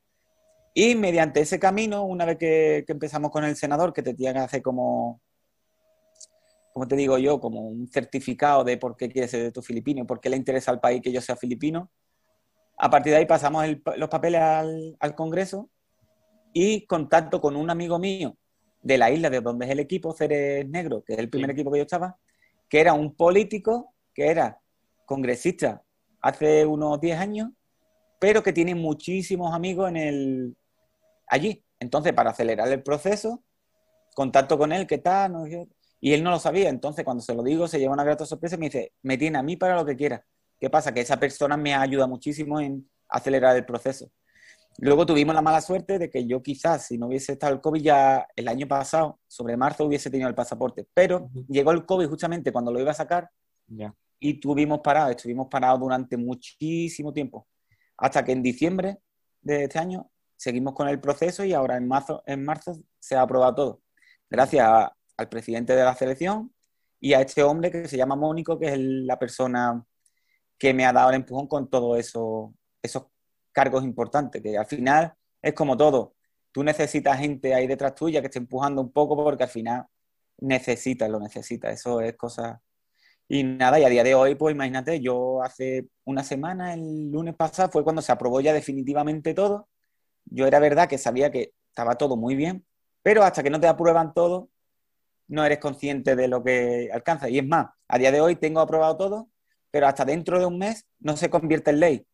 [0.74, 4.38] y mediante ese camino, una vez que, empezamos con el senador, que te tiene que
[4.40, 5.20] hacer como,
[6.72, 10.20] como te digo yo, como un certificado de por qué quieres ser tu filipino, por
[10.20, 11.90] qué le interesa al país que yo sea filipino,
[12.78, 15.68] a partir de ahí pasamos los papeles al, al Congreso
[16.52, 18.36] y contacto con un amigo mío
[18.80, 21.52] de la isla de donde es el equipo, Ceres Negro, que es el primer Sí.
[21.54, 22.18] equipo que yo estaba,
[22.68, 24.60] que era un político, que era
[25.06, 25.82] congresista
[26.20, 27.50] hace unos 10 años,
[28.20, 30.56] pero que tiene muchísimos amigos en el
[31.26, 31.64] allí.
[31.80, 33.42] Entonces, para acelerar el proceso,
[34.14, 35.32] contacto con él, ¿qué tal?
[35.32, 35.44] No.
[36.00, 36.68] Y él no lo sabía.
[36.68, 39.38] Entonces, cuando se lo digo, se lleva una grata sorpresa y me dice, me tiene
[39.38, 40.24] a mí para lo que quiera.
[40.58, 40.92] ¿Qué pasa?
[40.92, 44.10] Que esa persona me ayuda muchísimo en acelerar el proceso.
[44.80, 47.82] Luego tuvimos la mala suerte de que yo quizás, si no hubiese estado el COVID
[47.82, 50.86] ya el año pasado, sobre marzo, hubiese tenido el pasaporte.
[50.94, 51.44] Pero Ujú.
[51.48, 53.28] llegó el COVID justamente cuando lo iba a sacar
[53.66, 53.92] Ya.
[54.20, 57.48] y tuvimos parado, estuvimos parados durante muchísimo tiempo,
[57.96, 58.98] hasta que en diciembre
[59.42, 63.22] de este año seguimos con el proceso y ahora en marzo, en marzo se ha
[63.22, 63.82] aprobado todo.
[64.30, 66.54] Gracias a- al presidente de la selección
[67.00, 69.84] y a este hombre que se llama Mónico, que es el- la persona
[70.56, 73.06] que me ha dado el empujón con todos eso, esos
[73.58, 76.14] cargos importantes, que al final es como todo.
[76.52, 79.84] Tú necesitas gente ahí detrás tuya que esté empujando un poco porque al final
[80.38, 81.72] necesitas, lo necesitas.
[81.72, 82.62] Eso es cosa...
[83.26, 87.34] Y nada, y a día de hoy, pues imagínate, yo hace una semana, el lunes
[87.34, 89.68] pasado, fue cuando se aprobó ya definitivamente todo.
[90.26, 92.64] Yo era verdad que sabía que estaba todo muy bien,
[93.02, 94.50] pero hasta que no te aprueban todo,
[95.26, 97.28] no eres consciente de lo que alcanza.
[97.28, 99.30] Y es más, A día de hoy tengo aprobado todo,
[99.72, 102.06] pero hasta dentro de un mes no se convierte en ley.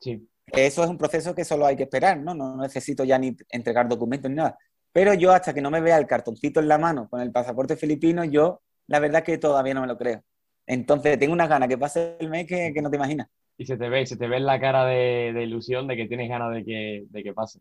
[0.00, 0.28] Sí.
[0.52, 2.34] Eso es un proceso que solo hay que esperar, ¿no?
[2.34, 4.58] No necesito ya ni entregar documentos ni nada.
[4.92, 7.76] Pero yo hasta que no me vea el cartoncito en la mano con el pasaporte
[7.76, 10.22] filipino, yo la verdad que todavía no me lo creo.
[10.66, 13.28] Entonces tengo unas ganas que pase el mes que, que no te imaginas.
[13.56, 16.06] Y se te ve, se te ve en la cara de, de ilusión de que
[16.06, 17.60] tienes ganas de que, de que pase.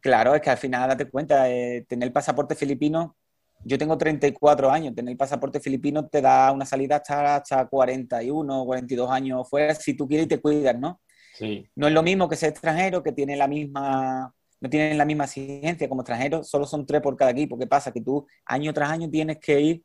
[0.00, 3.16] Claro, es que al final date cuenta, eh, tener el pasaporte filipino,
[3.64, 8.64] yo tengo 34 años, tener el pasaporte filipino te da una salida hasta, hasta 41,
[8.64, 11.00] 42 años fuera, si tú quieres y te cuidas, ¿no?
[11.34, 11.68] Sí.
[11.76, 15.24] No es lo mismo que ser extranjero, que tiene la misma, no tienen la misma
[15.24, 17.58] exigencia como extranjero, solo son tres por cada equipo.
[17.58, 17.92] ¿Qué pasa?
[17.92, 19.84] Que tú año tras año tienes que ir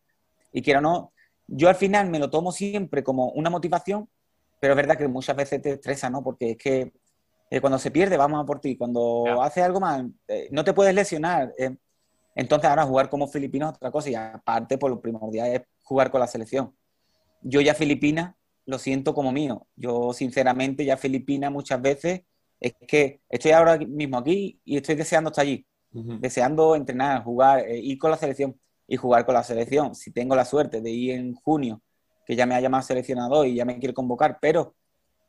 [0.52, 1.14] y quiero no,
[1.48, 4.10] yo al final me lo tomo siempre como una motivación,
[4.60, 6.24] pero es verdad que muchas veces te estresa, ¿no?
[6.24, 6.94] Porque es que
[7.50, 8.76] eh, cuando se pierde, vamos a por ti.
[8.76, 9.44] Cuando Ya.
[9.44, 11.54] haces algo mal, eh, no te puedes lesionar.
[11.58, 11.76] eh.
[12.36, 16.12] entonces ahora jugar como filipino es otra cosa y aparte por lo primordial es jugar
[16.12, 16.76] con la selección.
[17.42, 18.36] Yo ya Filipinas
[18.68, 19.66] lo siento como mío.
[19.76, 22.22] Yo sinceramente ya Filipinas muchas veces
[22.60, 27.80] es que estoy ahora mismo aquí y estoy deseando estar allí, deseando entrenar, jugar, eh,
[27.80, 29.96] ir con la selección y jugar con la selección.
[29.96, 31.82] Si tengo la suerte de ir en junio,
[32.26, 34.76] que ya me ha llamado seleccionador y ya me quiere convocar, pero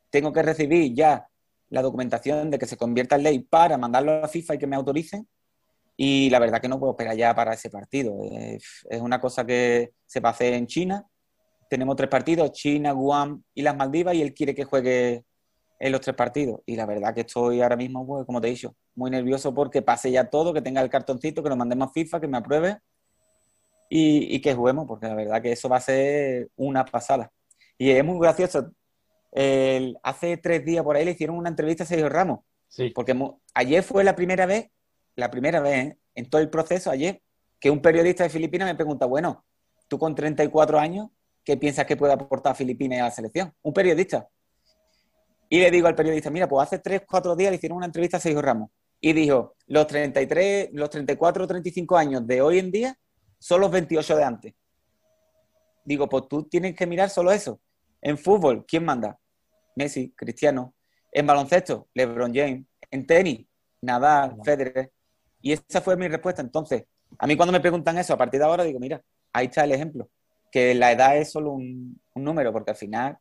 [0.09, 1.27] tengo que recibir ya
[1.69, 4.67] la documentación de que se convierta en ley para mandarlo a la FIFA y que
[4.67, 5.27] me autoricen.
[5.95, 8.17] Y la verdad que no puedo esperar ya para ese partido.
[8.21, 11.05] Es una cosa que se va a hacer en China.
[11.69, 15.23] Tenemos tres partidos, China, Guam y las Maldivas, y él quiere que juegue
[15.79, 16.59] en los tres partidos.
[16.65, 19.81] Y la verdad que estoy ahora mismo, pues, como te he dicho, muy nervioso porque
[19.81, 22.79] pase ya todo, que tenga el cartoncito, que lo mandemos a FIFA, que me apruebe
[23.89, 27.31] y, y que juguemos, porque la verdad que eso va a ser una pasada.
[27.77, 28.71] Y es muy gracioso.
[29.31, 32.91] El- hace tres días por ahí le hicieron una entrevista a Sergio Ramos, Sí.
[32.93, 33.15] porque
[33.55, 34.69] ayer fue la primera vez,
[35.15, 35.97] la primera vez ¿eh?
[36.15, 37.21] en todo el proceso, ayer,
[37.59, 39.43] que un periodista de Filipinas me pregunta, bueno,
[39.87, 41.09] tú con 34 años,
[41.49, 43.51] ¿qué piensas que puede aportar Filipinas a la selección?
[43.63, 44.29] Un periodista.
[45.49, 48.17] Y le digo al periodista, mira, pues hace tres, cuatro días le hicieron una entrevista
[48.17, 48.69] a Sergio Ramos.
[49.01, 52.95] Y dijo, los 33, los 34 o 35 años de hoy en día
[53.39, 54.53] son los 28 de antes.
[55.83, 57.59] Digo, pues tú tienes que mirar solo eso.
[57.99, 59.17] En fútbol, ¿quién manda?
[59.75, 60.75] Messi, Cristiano.
[61.11, 62.67] En baloncesto, LeBron James.
[62.91, 63.47] En tenis,
[63.81, 64.91] Nadal, Federer.
[65.41, 66.43] Y esa fue mi respuesta.
[66.43, 66.83] Entonces,
[67.17, 69.01] a mí cuando me preguntan eso a partir de ahora, digo, mira,
[69.33, 70.11] ahí está el ejemplo.
[70.51, 73.17] Que la edad es solo un, un número, porque al final,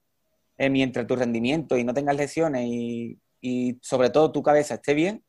[0.56, 4.94] eh, mientras tu rendimiento y no tengas lesiones y, y sobre todo tu cabeza esté
[4.94, 5.22] bien,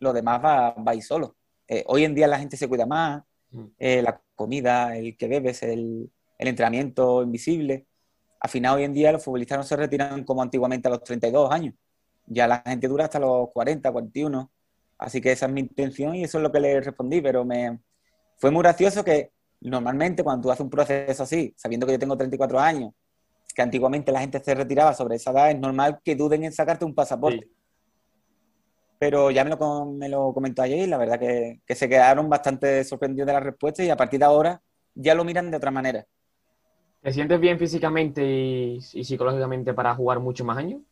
[0.00, 1.36] lo demás va, va a ir solo.
[1.66, 3.64] Eh, hoy en día la gente se cuida más, Mm.
[3.78, 7.86] eh, la comida, el que bebes, el, el entrenamiento invisible.
[8.40, 11.50] Al final, hoy en día los futbolistas no se retiran como antiguamente a los 32
[11.50, 11.74] años.
[12.26, 14.52] Ya la gente dura hasta los 40, 41.
[14.98, 17.22] Así que esa es mi intención y eso es lo que le respondí.
[17.22, 17.78] Pero me
[18.36, 22.16] fue muy gracioso que normalmente cuando tú haces un proceso así, sabiendo que yo tengo
[22.16, 22.92] 34 años,
[23.54, 26.84] que antiguamente la gente se retiraba sobre esa edad, es normal que duden en sacarte
[26.84, 27.40] un pasaporte.
[27.42, 27.52] Sí.
[29.00, 32.28] Pero ya me lo, me lo comentó ayer y la verdad que, que se quedaron
[32.28, 34.60] bastante sorprendidos de la respuesta y a partir de ahora
[34.94, 36.04] ya lo miran de otra manera.
[37.00, 40.82] ¿Te sientes bien físicamente y, y psicológicamente para jugar mucho más años?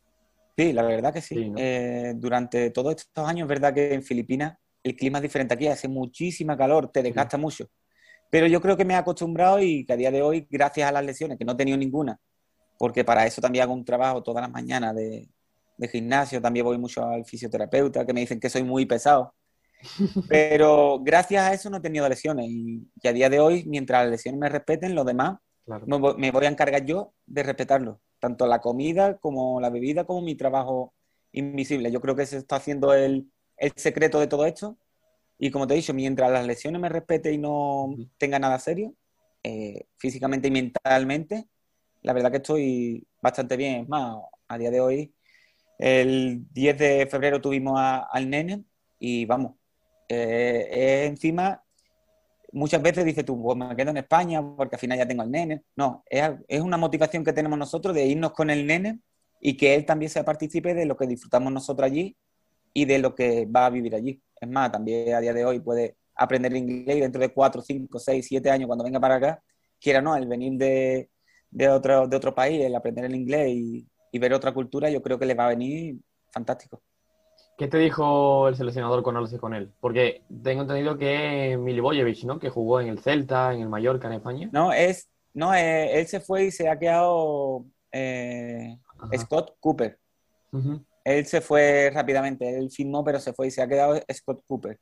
[0.57, 1.35] Sí, la verdad que sí.
[1.35, 1.57] Sí, ¿no?
[1.59, 5.67] Eh, durante todos estos años es verdad que en Filipinas el clima es diferente aquí,
[5.67, 7.67] hace muchísima calor, te desgasta mucho.
[8.29, 10.91] Pero yo creo que me he acostumbrado y que a día de hoy, gracias a
[10.91, 12.19] las lesiones, que no he tenido ninguna,
[12.77, 15.29] porque para eso también hago un trabajo todas las mañanas de,
[15.77, 19.35] de gimnasio, también voy mucho al fisioterapeuta, que me dicen que soy muy pesado.
[20.27, 24.03] Pero gracias a eso no he tenido lesiones y, y a día de hoy, mientras
[24.03, 25.85] las lesiones me respeten, los demás Claro.
[25.85, 30.05] me voy, me voy a encargar yo de respetarlo, tanto la comida como la bebida,
[30.05, 30.93] como mi trabajo
[31.31, 31.91] invisible.
[31.91, 34.77] Yo creo que se está haciendo el, el secreto de todo esto.
[35.39, 38.93] Y como te he dicho, mientras las lesiones me respete y no tenga nada serio,
[39.43, 41.47] eh, físicamente y mentalmente,
[42.03, 43.81] la verdad que estoy bastante bien.
[43.83, 45.13] Es más, a día de hoy,
[45.79, 48.63] el 10 de febrero tuvimos a- al nene
[48.99, 49.55] y vamos,
[50.09, 51.63] eh, es encima
[52.51, 55.31] muchas veces dices tú, pues me quedo en España porque al final ya tengo al
[55.31, 55.63] nene.
[55.75, 58.99] No, es, es una motivación que tenemos nosotros de irnos con el nene
[59.41, 62.15] y que él también sea partícipe de lo que disfrutamos nosotros allí
[62.73, 64.21] y de lo que va a vivir allí.
[64.39, 67.99] Es más, también a día de hoy puede aprender inglés y dentro de 4, 5,
[67.99, 69.43] 6, 7 años cuando venga para acá,
[69.79, 71.09] quiera no, el venir de,
[71.51, 75.01] de, otro, de otro país, el aprender el inglés y, y ver otra cultura, yo
[75.01, 75.97] creo que le va a venir
[76.31, 76.81] fantástico.
[77.57, 79.73] ¿Qué te dijo el seleccionador cuando hablaste con él?
[79.79, 82.39] Porque tengo entendido que Milivojevic, ¿no?
[82.39, 84.49] Que jugó en el Celta, en el Mallorca, en España.
[84.51, 88.77] No, es, no eh, él se fue y se ha quedado eh.
[89.17, 89.97] Scott Cooper.
[90.51, 90.85] Ujú.
[91.07, 94.77] Él se fue rápidamente, él firmó, pero se fue y se ha quedado Scott Cooper.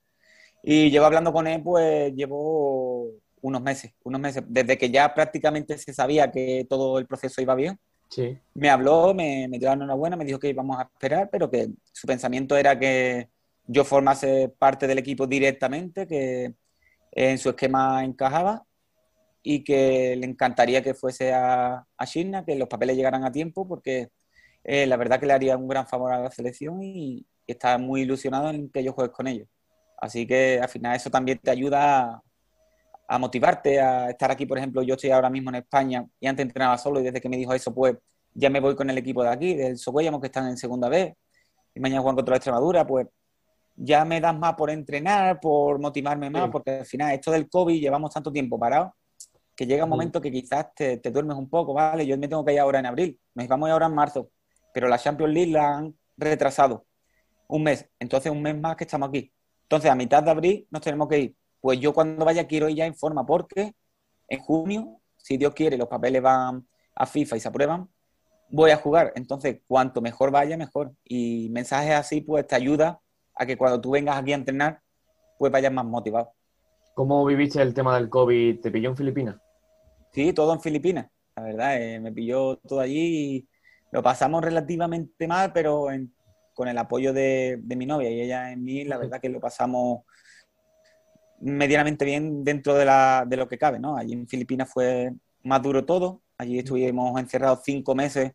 [0.64, 3.12] Y llevo hablando con él, pues llevo
[3.42, 7.54] unos meses, unos meses, desde que ya prácticamente se sabía que todo el proceso iba
[7.54, 7.78] bien.
[8.10, 8.40] Sí.
[8.56, 11.70] Me habló, me, me dio la enhorabuena, me dijo que íbamos a esperar, pero que
[11.92, 13.30] su pensamiento era que
[13.68, 16.56] yo formase parte del equipo directamente, que
[17.12, 18.66] en su esquema encajaba
[19.44, 23.68] y que le encantaría que fuese a, a China, que los papeles llegaran a tiempo,
[23.68, 24.10] porque
[24.66, 27.78] eh, la verdad que le haría un gran favor a la selección y, y está
[27.78, 29.48] muy ilusionado en que yo juegue con ellos.
[29.98, 32.22] Así que al final eso también te ayuda a,
[33.08, 34.46] a motivarte a estar aquí.
[34.46, 37.30] Por ejemplo, yo estoy ahora mismo en España y antes entrenaba solo y desde que
[37.30, 37.96] me dijo eso, pues
[38.34, 41.14] ya me voy con el equipo de aquí, del Socuellamos, que están en segunda vez,
[41.74, 43.08] y mañana juegan contra la Extremadura, pues
[43.78, 46.50] ya me das más por entrenar, por motivarme más, Sí.
[46.52, 48.94] porque al final esto del COVID llevamos tanto tiempo parado
[49.56, 52.06] que llega un momento que quizás te, te duermes un poco, ¿vale?
[52.06, 54.30] Yo me tengo que ir ahora en abril, nos vamos ahora en marzo,
[54.76, 56.86] pero la Champions League la han retrasado
[57.48, 59.32] un mes, entonces un mes más que estamos aquí.
[59.62, 61.36] Entonces a mitad de abril nos tenemos que ir.
[61.62, 63.74] Pues yo cuando vaya quiero ir ya en forma, porque
[64.28, 67.88] en junio, si Dios quiere, los papeles van a FIFA y se aprueban,
[68.50, 69.14] voy a jugar.
[69.16, 70.92] Entonces, cuanto mejor vaya, mejor.
[71.06, 73.00] Y mensajes así, pues te ayuda
[73.34, 74.82] a que cuando tú vengas aquí a entrenar,
[75.40, 76.34] pues vayas más motivado.
[76.96, 78.60] ¿Cómo viviste el tema del COVID?
[78.60, 79.38] ¿Te pilló en Filipinas?
[80.12, 81.08] Sí, todo en Filipinas,
[81.38, 83.50] la verdad, eh, me pilló todo allí y
[83.96, 86.14] lo pasamos relativamente mal, pero en-
[86.54, 89.40] con el apoyo de, de mi novia y ella en mí, la verdad que lo
[89.40, 90.02] pasamos
[91.40, 93.96] medianamente bien dentro de, la, de lo que cabe, ¿no?
[93.98, 98.34] Allí en Filipinas fue más duro todo, allí estuvimos encerrados cinco meses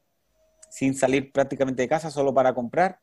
[0.70, 2.98] sin salir prácticamente de casa, solo para comprar.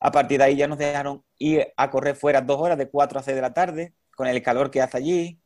[0.00, 3.20] A partir de ahí ya nos dejaron ir a correr fuera dos horas, de 4
[3.20, 5.40] a 6 de la tarde, con el calor que hace allí.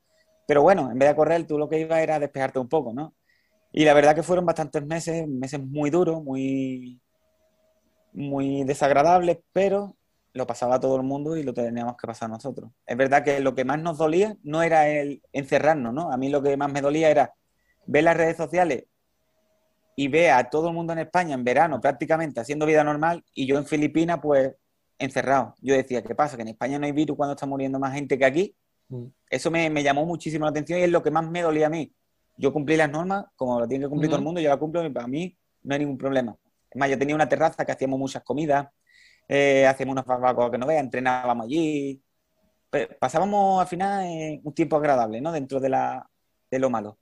[0.47, 3.15] Pero bueno, en vez de correr, tú lo que ibas era despejarte un poco, ¿no?
[3.73, 7.01] Y la verdad que fueron bastantes meses, meses muy duros, muy,
[8.13, 9.97] muy desagradables, pero
[10.35, 12.71] lo pasaba todo el mundo y lo teníamos que pasar nosotros.
[12.87, 16.13] Es verdad que lo que más nos dolía no era el encerrarnos, ¿no?
[16.13, 17.35] A mí lo que más me dolía era
[17.87, 18.85] ver las redes sociales
[19.97, 23.47] y ver a todo el mundo en España en verano prácticamente haciendo vida normal y
[23.47, 24.55] yo en Filipinas pues
[24.99, 25.55] encerrado.
[25.61, 26.37] Yo decía, ¿qué pasa?
[26.37, 28.57] Que en España no hay virus cuando está muriendo más gente que aquí.
[28.89, 29.07] Mm.
[29.31, 31.71] Eso me, me llamó muchísimo la atención y es lo que más me dolía a
[31.71, 31.93] mí.
[32.37, 34.85] Yo cumplí las normas, como lo tiene que cumplir todo el mundo, yo la cumplo
[34.85, 36.37] y para mí no hay ningún problema.
[36.71, 38.69] Es más, yo tenía una terraza que hacíamos muchas comidas,
[39.29, 42.03] eh, hacíamos unas barbacoas que no veas, entrenábamos allí.
[42.99, 45.31] Pasábamos al final eh, un tiempo agradable, ¿no?
[45.31, 46.09] Dentro de, la,
[46.51, 46.99] de lo malo.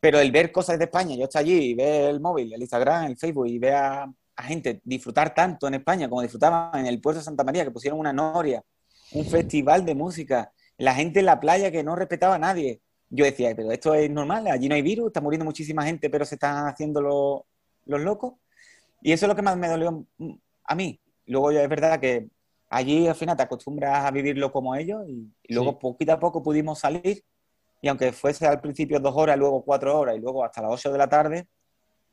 [0.00, 3.04] Pero el ver cosas de España, yo estoy allí y ver el móvil, el Instagram,
[3.04, 7.00] el Facebook y ver a, a gente disfrutar tanto en España como disfrutaban en el
[7.00, 8.62] puerto de Santa María, que pusieron una noria,
[9.12, 12.80] un festival de música, la gente en la playa que no respetaba a nadie.
[13.14, 16.24] Yo decía, pero esto es normal, allí no hay virus, está muriendo muchísima gente, pero
[16.24, 17.46] se están haciendo lo-
[17.84, 18.34] los locos.
[19.02, 20.06] Y eso es lo que más me dolió
[20.64, 20.98] a mí.
[21.26, 22.28] Luego ya es verdad que
[22.70, 25.78] allí al final te acostumbras a vivirlo como ellos y, y luego Sí.
[25.82, 27.22] poquito a poco pudimos salir
[27.82, 30.90] y aunque fuese al principio dos horas, luego cuatro horas y luego hasta las ocho
[30.90, 31.48] de la tarde,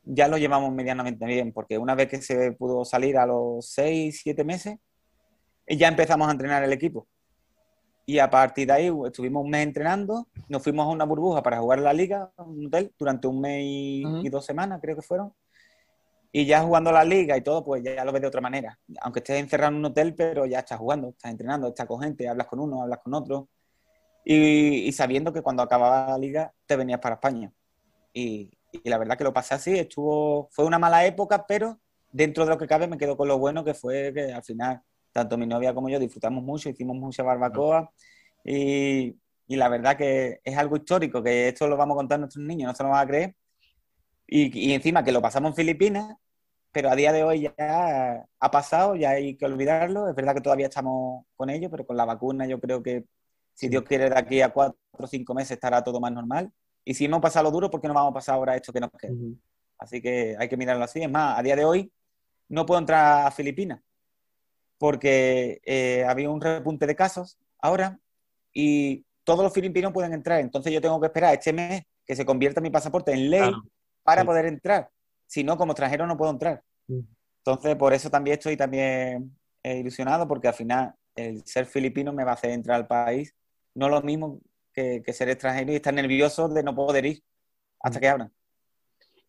[0.03, 4.19] ya lo llevamos medianamente bien, porque una vez que se pudo salir a los seis,
[4.21, 4.77] siete meses,
[5.67, 7.07] ya empezamos a entrenar el equipo.
[8.09, 11.59] Y a partir de ahí estuvimos un mes entrenando, nos fuimos a una burbuja para
[11.59, 15.31] jugar la liga, un hotel, durante un mes y, dos semanas, creo que fueron.
[16.31, 18.79] Y ya jugando la liga y todo, pues ya lo ves de otra manera.
[19.01, 22.27] Aunque estés encerrado en un hotel, pero ya estás jugando, estás entrenando, estás con gente,
[22.27, 23.47] hablas con uno, hablas con otro.
[24.25, 27.53] Y, y sabiendo que cuando acababa la liga te venías para España.
[28.11, 31.79] Y, y la verdad que lo pasé así, estuvo, fue una mala época, pero
[32.11, 34.81] dentro de lo que cabe me quedo con lo bueno que fue que al final,
[35.11, 37.91] tanto mi novia como yo disfrutamos mucho, hicimos mucha barbacoa
[38.43, 39.15] y,
[39.47, 42.45] y la verdad que es algo histórico, que esto lo vamos a contar a nuestros
[42.45, 43.35] niños, no se lo van a creer.
[44.27, 46.15] Y, y encima que lo pasamos en Filipinas,
[46.71, 50.07] pero a día de hoy ya ha pasado, ya hay que olvidarlo.
[50.07, 53.05] Es verdad que todavía estamos con ello, pero con la vacuna yo creo que
[53.53, 56.51] si Dios quiere de aquí a cuatro o cinco meses estará todo más normal.
[56.85, 58.79] Y si hemos pasado lo duro, ¿por qué no vamos a pasar ahora esto que
[58.79, 59.13] nos queda?
[59.79, 61.01] Así que hay que mirarlo así.
[61.01, 61.91] Es más, a día de hoy
[62.49, 63.81] no puedo entrar a Filipinas
[64.79, 67.99] porque eh, había un repunte de casos ahora
[68.51, 70.39] y todos los filipinos pueden entrar.
[70.39, 73.63] Entonces yo tengo que esperar este mes que se convierta mi pasaporte en ley Claro.
[74.01, 74.27] para Sí.
[74.27, 74.89] poder entrar.
[75.27, 76.63] Si no, como extranjero no puedo entrar.
[76.87, 77.01] Mm.
[77.45, 82.23] Entonces, por eso también estoy también eh, ilusionado porque al final el ser filipino me
[82.23, 83.35] va a hacer entrar al país.
[83.75, 84.39] No lo mismo
[84.73, 87.21] que, que ser extranjero y estar nervioso de no poder ir
[87.81, 88.31] hasta que abran.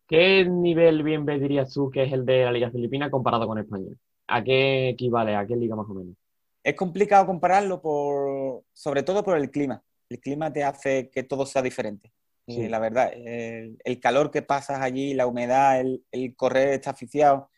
[0.07, 3.91] ¿Qué nivel bien dirías tú que es el de la Liga Filipina comparado con España?
[4.33, 5.35] ¿A qué equivale?
[5.35, 6.15] ¿A qué liga más o menos?
[6.63, 9.83] Es complicado compararlo por, sobre todo por el clima.
[10.09, 12.11] El clima te hace que todo sea diferente.
[12.47, 12.67] Sí.
[12.67, 17.49] La verdad, el, el calor que pasas allí, la humedad, el, el correr está aficiado,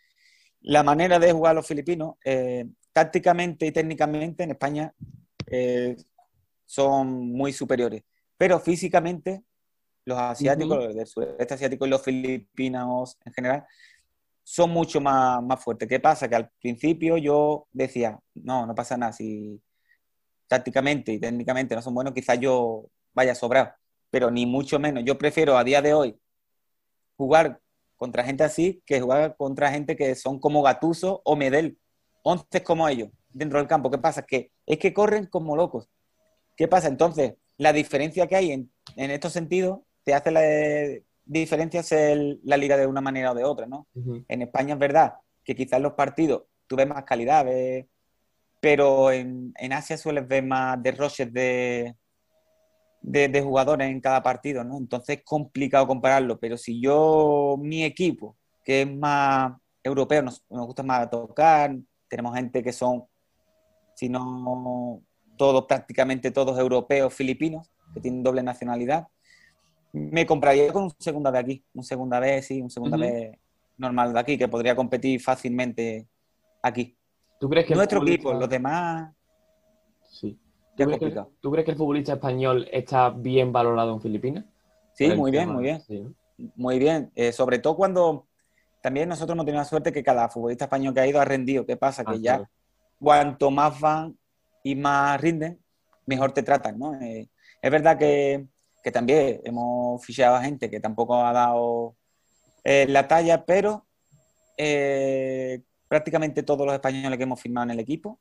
[0.61, 4.93] la manera de jugar a los filipinos, eh, tácticamente y técnicamente en España
[5.47, 5.95] eh,
[6.65, 8.03] son muy superiores.
[8.37, 9.43] pero físicamente
[10.05, 13.65] los asiáticos, los del sureste asiático y los filipinos en general,
[14.43, 15.87] son mucho más, más fuertes.
[15.87, 16.27] ¿Qué pasa?
[16.27, 19.61] Que al principio yo decía, no, no pasa nada, si
[20.47, 23.71] tácticamente y técnicamente no son buenos, quizás yo vaya sobrado,
[24.11, 25.03] pero ni mucho menos.
[25.05, 26.19] Yo prefiero a día de hoy
[27.17, 27.61] jugar
[27.95, 31.79] contra gente así que jugar contra gente que son como Gatuso o Medel,
[32.23, 33.89] once como ellos dentro del campo.
[33.89, 34.23] ¿Qué pasa?
[34.23, 35.89] Que es que corren como locos.
[36.55, 36.87] ¿Qué pasa?
[36.87, 40.41] Entonces, la diferencia que hay en, en estos sentidos te hace la
[41.25, 43.87] diferencia ser la liga de una manera o de otra, ¿no?
[44.27, 47.45] En España es verdad que quizás los partidos tú ves más calidad,
[48.61, 51.95] pero en, en, Asia sueles ver más derroches de,
[53.01, 54.77] de, de, jugadores en cada partido, ¿no?
[54.77, 59.53] Entonces es complicado compararlo, pero si yo, mi equipo, que es más
[59.83, 61.75] europeo, nos, nos gusta más tocar,
[62.07, 63.03] tenemos gente que son,
[63.95, 65.01] si no
[65.37, 69.07] todos, prácticamente todos europeos, filipinos, que tienen doble nacionalidad,
[69.93, 73.37] me compraría con un segunda vez aquí, un segunda vez, sí, un segunda vez
[73.77, 76.07] normal de aquí, que podría competir fácilmente
[76.61, 76.97] aquí.
[77.39, 79.13] ¿Tú crees que Nuestro equipo, los demás...
[80.09, 80.37] Sí.
[80.75, 84.45] ¿Tú crees, que, ¿Tú crees, que, el futbolista español está bien valorado en Filipinas?
[84.93, 86.13] Sí, muy bien, muy bien, sí, ¿no?
[86.55, 87.11] Muy bien.
[87.15, 88.25] Eh, sobre todo cuando
[88.81, 91.65] también nosotros hemos tenido la suerte que cada futbolista español que ha ido ha rendido.
[91.65, 92.03] ¿Qué pasa?
[92.03, 92.49] Que ah, ya claro.
[92.99, 94.17] cuanto más van
[94.63, 95.59] y más rinden,
[96.07, 96.95] mejor te tratan, ¿no?
[96.95, 97.29] Eh,
[97.61, 98.47] es verdad que
[98.83, 101.95] que también hemos fichado a gente que tampoco ha dado
[102.65, 103.87] eh, la talla, pero
[104.57, 108.19] eh, prácticamente todos los españoles que hemos firmado en el equipo,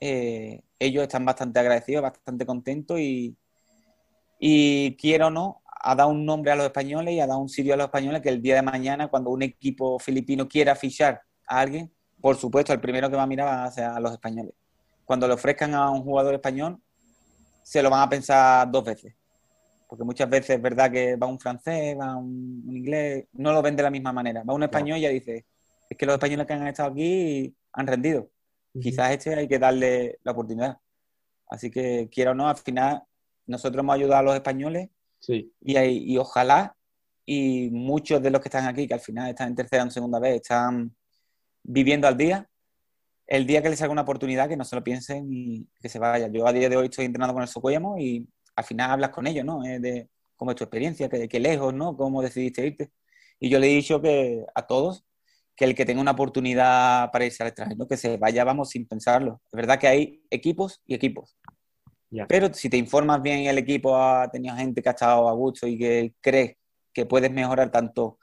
[0.00, 3.36] eh, ellos están bastante agradecidos, bastante contentos y,
[4.38, 7.50] y quiero o no, ha dado un nombre a los españoles y ha dado un
[7.50, 11.20] sitio a los españoles que el día de mañana, cuando un equipo filipino quiera fichar
[11.46, 11.92] a alguien,
[12.22, 14.54] por supuesto, el primero que va a mirar va a ser a los españoles.
[15.04, 16.80] Cuando le ofrezcan a un jugador español,
[17.62, 19.14] se lo van a pensar dos veces
[19.90, 23.60] porque muchas veces es verdad que va un francés, va un, un inglés, no lo
[23.60, 24.44] ven de la misma manera.
[24.44, 25.46] Va un español y ya dice,
[25.90, 28.30] es que los españoles que han estado aquí han rendido.
[28.80, 30.78] Quizás este hay que darle la oportunidad.
[31.48, 33.02] Así que, quiera o no, al final
[33.48, 35.52] nosotros hemos ayudado a los españoles sí.
[35.60, 36.76] y, y, ojalá
[37.26, 39.90] y muchos de los que están aquí, que al final están en tercera o en
[39.90, 40.94] segunda vez, están
[41.64, 42.48] viviendo al día,
[43.26, 45.98] el día que les haga una oportunidad, que no se lo piensen y que se
[45.98, 46.32] vayan.
[46.32, 48.28] Yo a día de hoy estoy entrenando con el Socuellamo y
[48.60, 49.64] al final hablas con ellos, ¿no?
[49.64, 51.96] Eh, de cómo es tu experiencia, que, qué lejos, ¿no?
[51.96, 52.90] Cómo decidiste irte.
[53.38, 55.04] Y yo le he dicho que a todos
[55.56, 58.86] que el que tenga una oportunidad para irse al extranjero, que se vaya, vamos, sin
[58.86, 59.42] pensarlo.
[59.52, 61.36] Es verdad que hay equipos y equipos.
[62.10, 62.26] Ya.
[62.26, 65.66] Pero si te informas bien, el equipo ha tenido gente que ha estado a gusto
[65.66, 66.56] y que crees
[66.92, 68.18] que puedes mejorar tanto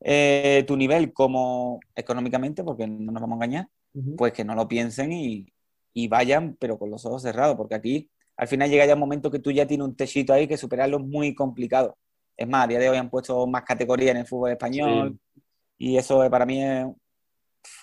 [0.00, 4.16] eh, tu nivel como económicamente, porque no nos vamos a engañar, uh -huh.
[4.16, 5.52] pues que no lo piensen y,
[5.94, 8.10] y, vayan, pero con los ojos cerrados, porque aquí
[8.40, 10.96] al final llega ya un momento que tú ya tienes un techito ahí que superarlo
[10.96, 11.98] es muy complicado.
[12.34, 15.42] Es más, a día de hoy han puesto más categorías en el fútbol español sí.
[15.76, 16.86] y eso para mí es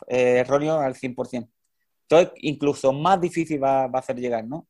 [0.07, 1.47] eh, erróneo al 100%.
[2.09, 4.67] Entonces, incluso más difícil va, va, a hacer llegar, ¿no?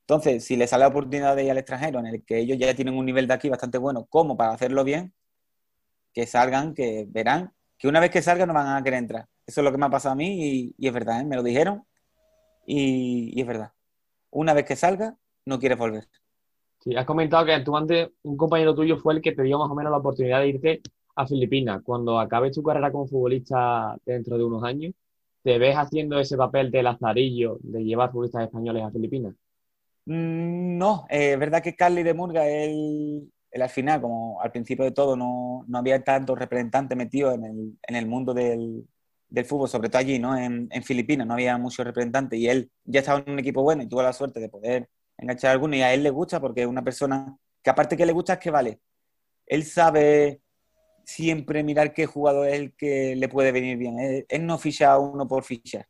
[0.00, 2.74] Entonces, si les sale la oportunidad de ir al extranjero, en el que ellos ya
[2.74, 5.14] tienen un nivel de aquí bastante bueno, como para hacerlo bien,
[6.12, 9.28] que salgan, que verán, que una vez que salgan no van a querer entrar.
[9.46, 11.24] Eso es lo que me ha pasado a mí y, y es verdad, ¿eh?
[11.24, 11.84] me lo dijeron
[12.66, 13.72] y, y es verdad.
[14.30, 15.16] Una vez que salga,
[15.46, 16.08] no quieres volver.
[16.80, 19.70] Sí, has comentado que tú antes, un compañero tuyo fue el que te dio más
[19.70, 20.80] o menos la oportunidad de irte
[21.14, 21.82] a Filipinas.
[21.84, 24.94] Cuando acabes tu carrera como futbolista dentro de unos años,
[25.42, 29.34] ¿te ves haciendo ese papel de lazarillo de llevar futbolistas españoles a Filipinas?
[30.06, 34.50] Mm, no, es eh, verdad que Carly de Murga, él, él, al final, como al
[34.50, 38.86] principio de todo, no, no había tantos representantes metidos en el, en el mundo del,
[39.30, 40.36] del fútbol, sobre todo allí, ¿no?
[40.36, 43.82] En, en, Filipinas no había muchos representantes y él ya estaba en un equipo bueno
[43.82, 46.62] y tuvo la suerte de poder enganchar a alguno y a él le gusta porque
[46.62, 48.80] es una persona que aparte que le gusta es que vale,
[49.46, 50.40] él sabe
[51.04, 53.98] siempre mirar qué jugador es el que le puede venir bien.
[53.98, 55.86] Él, él no ficha a uno por fichar,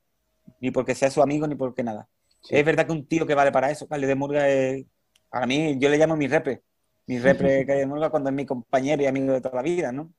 [0.60, 2.08] ni porque sea su amigo ni porque nada.
[2.42, 2.56] Sí.
[2.56, 4.84] Es verdad que un tío que vale para eso, Carly de Murga es,
[5.28, 6.62] para mí, yo le llamo mi repre,
[7.06, 9.92] mi repre Carly de Murga cuando es mi compañero y amigo de toda la vida,
[9.92, 10.12] ¿no?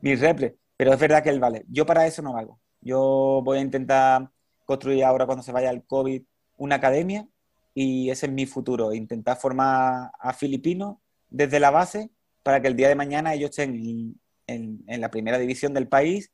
[0.00, 1.64] Mi repre, pero es verdad que él vale.
[1.68, 2.60] Yo para eso no valgo.
[2.80, 4.30] Yo voy a intentar
[4.64, 6.22] construir ahora cuando se vaya el COVID
[6.56, 7.26] una academia
[7.74, 10.96] y ese es mi futuro, intentar formar a filipinos
[11.28, 12.10] desde la base
[12.42, 15.88] para que el día de mañana ellos estén en, en, en la primera división del
[15.88, 16.30] país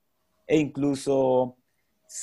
[0.47, 1.57] e incluso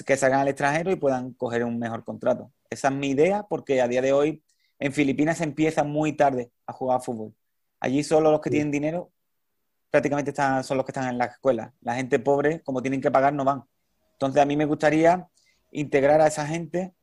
[0.05, 2.51] que salgan al extranjero y puedan coger un mejor contrato.
[2.69, 4.43] Esa es mi idea porque a día de hoy
[4.79, 7.33] en Filipinas se empieza muy tarde a jugar a fútbol.
[7.79, 8.55] Allí solo los que sí.
[8.55, 9.11] tienen dinero
[9.89, 11.73] prácticamente están, son los que están en la escuela.
[11.81, 13.63] La gente pobre, como tienen que pagar, no van.
[14.13, 15.27] Entonces a mí me gustaría
[15.71, 16.93] integrar a esa gente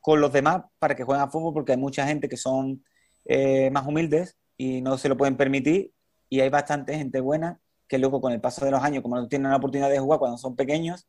[0.00, 2.84] con los demás para que jueguen a fútbol porque hay mucha gente que son
[3.24, 5.92] eh, más humildes y no se lo pueden permitir
[6.28, 9.28] y hay bastante gente buena que luego con el paso de los años, como no
[9.28, 11.06] tienen la oportunidad de jugar cuando son pequeños,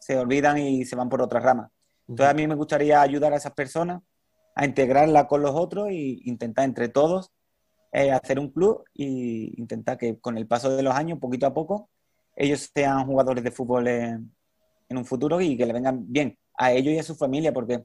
[0.00, 1.70] se olvidan y se van por otras ramas.
[2.08, 4.02] Entonces a mí me gustaría ayudar a esas personas
[4.54, 7.30] a integrarla con los otros e intentar entre todos
[7.92, 11.54] eh, hacer un club e intentar que con el paso de los años, poquito a
[11.54, 11.90] poco,
[12.36, 14.32] ellos sean jugadores de fútbol en,
[14.90, 17.84] un futuro y que le vengan bien a ellos y a su familia, porque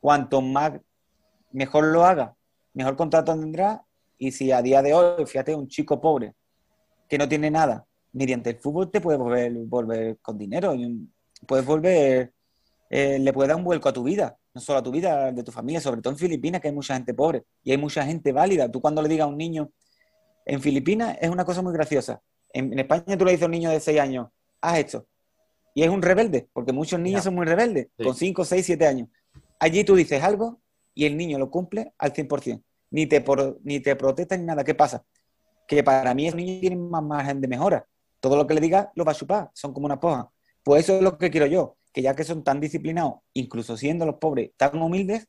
[0.00, 0.72] cuanto más
[1.50, 2.36] mejor lo haga,
[2.72, 3.84] mejor contrato tendrá.
[4.18, 6.34] Y si a día de hoy, fíjate, un chico pobre
[7.08, 11.08] que no tiene nada, mediante el fútbol te puedes volver, volver con dinero, y
[11.46, 12.32] puedes volver,
[12.88, 15.42] eh, le puedes dar un vuelco a tu vida, no solo a tu vida, de
[15.42, 18.32] tu familia, sobre todo en Filipinas, que hay mucha gente pobre y hay mucha gente
[18.32, 18.70] válida.
[18.70, 19.70] Tú cuando le digas a un niño,
[20.44, 22.22] en Filipinas es una cosa muy graciosa.
[22.52, 24.28] En, España tú le dices a un niño de 6 años,
[24.60, 25.06] haz esto.
[25.74, 29.08] Y es un rebelde, porque muchos niños son muy rebeldes, con 5, 6, 7 años.
[29.58, 30.60] Allí tú dices algo
[30.94, 32.62] y el niño lo cumple al 100%.
[32.90, 33.22] Ni te,
[33.64, 34.64] ni te protesta ni nada.
[34.64, 35.04] ¿Qué pasa?
[35.66, 37.86] Que para mí el niño tiene más margen de mejora.
[38.20, 39.50] Todo lo que le diga lo va a chupar.
[39.52, 40.30] Son como una poja.
[40.62, 41.76] Pues eso es lo que quiero yo.
[41.96, 45.28] Que ya que son tan disciplinados, incluso siendo los pobres tan humildes,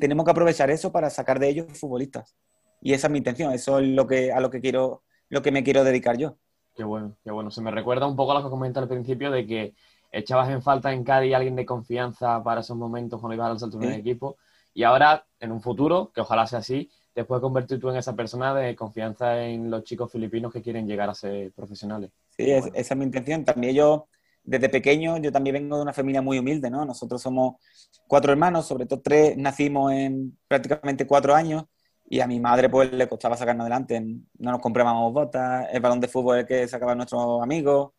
[0.00, 2.34] tenemos que aprovechar eso para sacar de ellos futbolistas.
[2.80, 3.52] Y esa es mi intención.
[3.52, 6.36] Eso es lo que, a lo que quiero, lo que me quiero dedicar yo.
[6.74, 7.52] Qué bueno, qué bueno.
[7.52, 9.74] Se me recuerda un poco a lo que comenté al principio de que
[10.10, 13.60] echabas en falta en Cádiz a alguien de confianza para esos momentos cuando ibas al
[13.60, 14.36] salto de un equipo.
[14.72, 18.16] Y ahora, en un futuro, que ojalá sea así, te puedes convertir tú en esa
[18.16, 22.10] persona de confianza en los chicos filipinos que quieren llegar a ser profesionales.
[22.30, 23.44] Sí, esa es mi intención.
[23.44, 24.08] También yo,
[24.44, 26.84] desde pequeño, yo también vengo de una familia muy humilde, ¿no?
[26.84, 27.56] Nosotros somos
[28.06, 31.64] cuatro hermanos, sobre todo tres nacimos en prácticamente cuatro años
[32.06, 34.00] y a mi madre pues le costaba sacarnos adelante.
[34.00, 37.92] No nos comprábamos botas, el balón de fútbol el que sacaban nuestros amigos,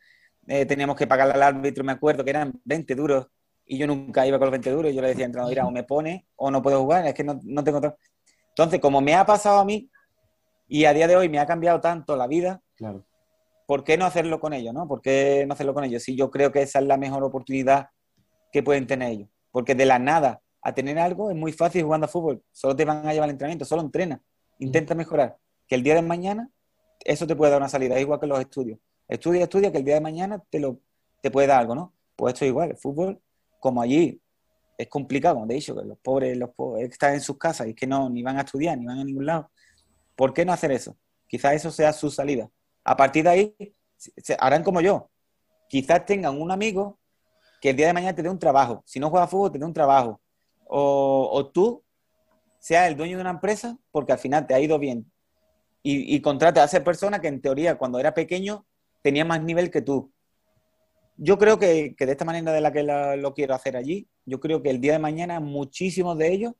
[0.47, 3.27] eh, teníamos que pagarle al árbitro, me acuerdo que eran 20 duros
[3.65, 4.91] y yo nunca iba con los 20 duros.
[4.91, 7.13] Y yo le decía al entrenador, mira, o me pone o no puedo jugar, es
[7.13, 7.81] que no, no tengo...
[8.49, 9.89] Entonces, como me ha pasado a mí
[10.67, 13.05] y a día de hoy me ha cambiado tanto la vida, claro.
[13.65, 14.73] ¿Por qué no hacerlo con ellos?
[14.73, 14.87] ¿no?
[14.87, 16.03] ¿Por qué no hacerlo con ellos?
[16.03, 17.87] Si yo creo que esa es la mejor oportunidad
[18.51, 19.29] que pueden tener ellos.
[19.51, 22.43] Porque de la nada a tener algo es muy fácil jugando a fútbol.
[22.51, 24.21] Solo te van a llevar al entrenamiento, solo entrena.
[24.59, 25.37] Intenta mejorar.
[25.67, 26.49] Que el día de mañana
[27.03, 28.79] eso te puede dar una salida, es igual que los estudios.
[29.07, 30.79] Estudia, estudia, que el día de mañana te, lo,
[31.21, 31.93] te puede dar algo, ¿no?
[32.15, 33.21] Pues esto es igual, el fútbol,
[33.59, 34.21] como allí
[34.77, 37.67] es complicado, como te he dicho, que los pobres, los pobres están en sus casas
[37.67, 39.51] y que no, ni van a estudiar, ni van a ningún lado.
[40.15, 40.97] ¿Por qué no hacer eso?
[41.27, 42.49] Quizás eso sea su salida.
[42.85, 45.09] A partir de ahí, se harán como yo.
[45.67, 46.99] Quizás tengan un amigo
[47.59, 48.83] que el día de mañana te dé un trabajo.
[48.85, 50.21] Si no juega fútbol, te dé un trabajo.
[50.67, 51.83] O, tú
[52.59, 55.11] seas el dueño de una empresa porque al final te ha ido bien.
[55.83, 58.65] Y, y contrate a esa persona que en teoría cuando era pequeño
[59.01, 60.11] tenía más nivel que tú.
[61.17, 64.61] Yo creo que, de esta manera de la que lo quiero hacer allí, yo creo
[64.61, 66.53] que el día de mañana muchísimos de ellos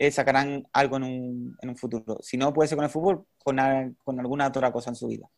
[0.00, 2.16] eh, sacarán algo en un, en un, futuro.
[2.22, 3.58] Si no puede ser con el fútbol, con,
[4.02, 5.28] con, alguna otra cosa en su vida.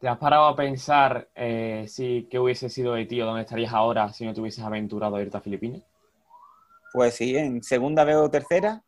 [0.00, 3.74] ¿Te has parado a pensar eh, si qué hubiese sido de ti o dónde estarías
[3.74, 5.82] ahora si no te hubieses aventurado a irte a Filipinas?
[6.94, 8.82] Pues sí, en segunda vez o tercera.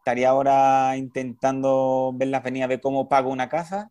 [0.00, 3.90] Estaría ahora intentando ver las venidas, ver cómo pago una casa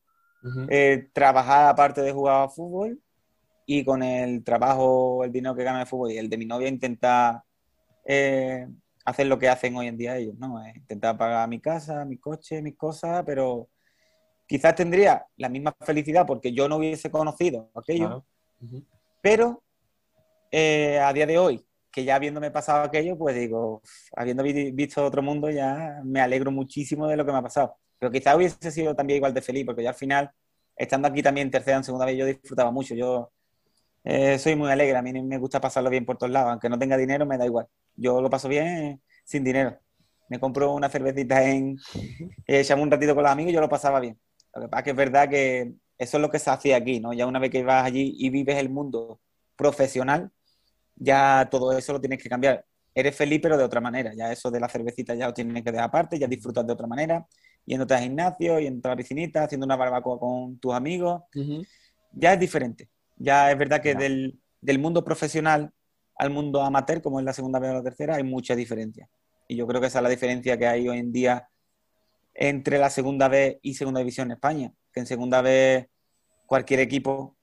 [0.70, 3.02] eh, trabajar aparte de jugar a fútbol
[3.66, 6.68] y con el trabajo, el dinero que gana el fútbol y el de mi novia
[6.68, 7.42] intentar
[8.06, 8.68] eh,
[9.06, 10.62] hacer lo que hacen hoy en día ellos, ¿no?
[10.64, 13.70] Eh, intentar pagar mi casa, mi coche, mis cosas, pero
[14.48, 18.26] quizás tendría la misma felicidad porque yo no hubiese conocido aquello,
[19.22, 19.64] pero
[20.52, 23.82] a día de hoy, que ya habiéndome pasado aquello, pues digo,
[24.16, 27.78] habiendo visto otro mundo, ya me alegro muchísimo de lo que me ha pasado.
[27.98, 30.30] Pero quizá hubiese sido también igual de feliz, porque ya al final,
[30.76, 32.96] estando aquí también tercera en segunda vez, yo disfrutaba mucho.
[32.96, 33.32] Yo
[34.06, 36.80] eh, soy muy alegre, a mí me gusta pasarlo bien por todos lados, aunque no
[36.80, 37.68] tenga dinero, me da igual.
[37.96, 39.78] Yo lo paso bien sin dinero.
[40.30, 41.78] Me compro una cervecita en.
[42.48, 44.20] Eh, echamos un ratito con los amigos y yo lo pasaba bien.
[44.54, 47.00] Lo que pasa es que es verdad que eso es lo que se hace aquí,
[47.00, 47.12] ¿no?
[47.12, 49.20] Ya una vez que vas allí y vives el mundo
[49.56, 50.32] profesional,
[50.96, 52.64] ya todo eso lo tienes que cambiar.
[52.94, 54.14] Eres feliz, pero de otra manera.
[54.16, 56.88] Ya eso de la cervecita ya lo tienes que dejar aparte, ya disfrutas de otra
[56.88, 57.26] manera
[57.66, 61.24] yéndote al gimnasio, yendo a la piscinita, haciendo una barbacoa con tus amigos.
[62.14, 62.90] Ya es diferente.
[63.18, 65.72] Ya es verdad que del, del, mundo profesional
[66.18, 69.10] al mundo amateur, como es la segunda vez o la tercera, hay mucha diferencia.
[69.48, 71.50] Y yo creo que esa es la diferencia que hay hoy en día
[72.34, 74.74] entre la segunda vez y segunda división en España.
[74.92, 75.88] Que en segunda vez
[76.46, 77.36] cualquier equipo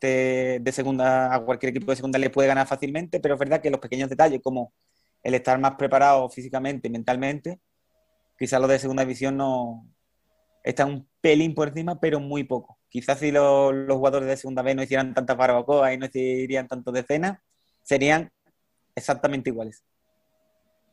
[0.00, 3.60] de, de segunda, a cualquier equipo de segunda le puede ganar fácilmente, pero es verdad
[3.60, 4.72] que los pequeños detalles, como
[5.22, 7.60] el estar más preparado físicamente y mentalmente,
[8.38, 9.86] quizás los de segunda división no
[10.62, 12.75] están un pelín por encima, pero muy poco.
[12.88, 16.94] Quizás si los, jugadores de segunda vez no hicieran tantas barbacoas y no hicieran tantos
[16.94, 17.38] decenas,
[17.82, 18.30] serían
[18.94, 19.84] exactamente iguales.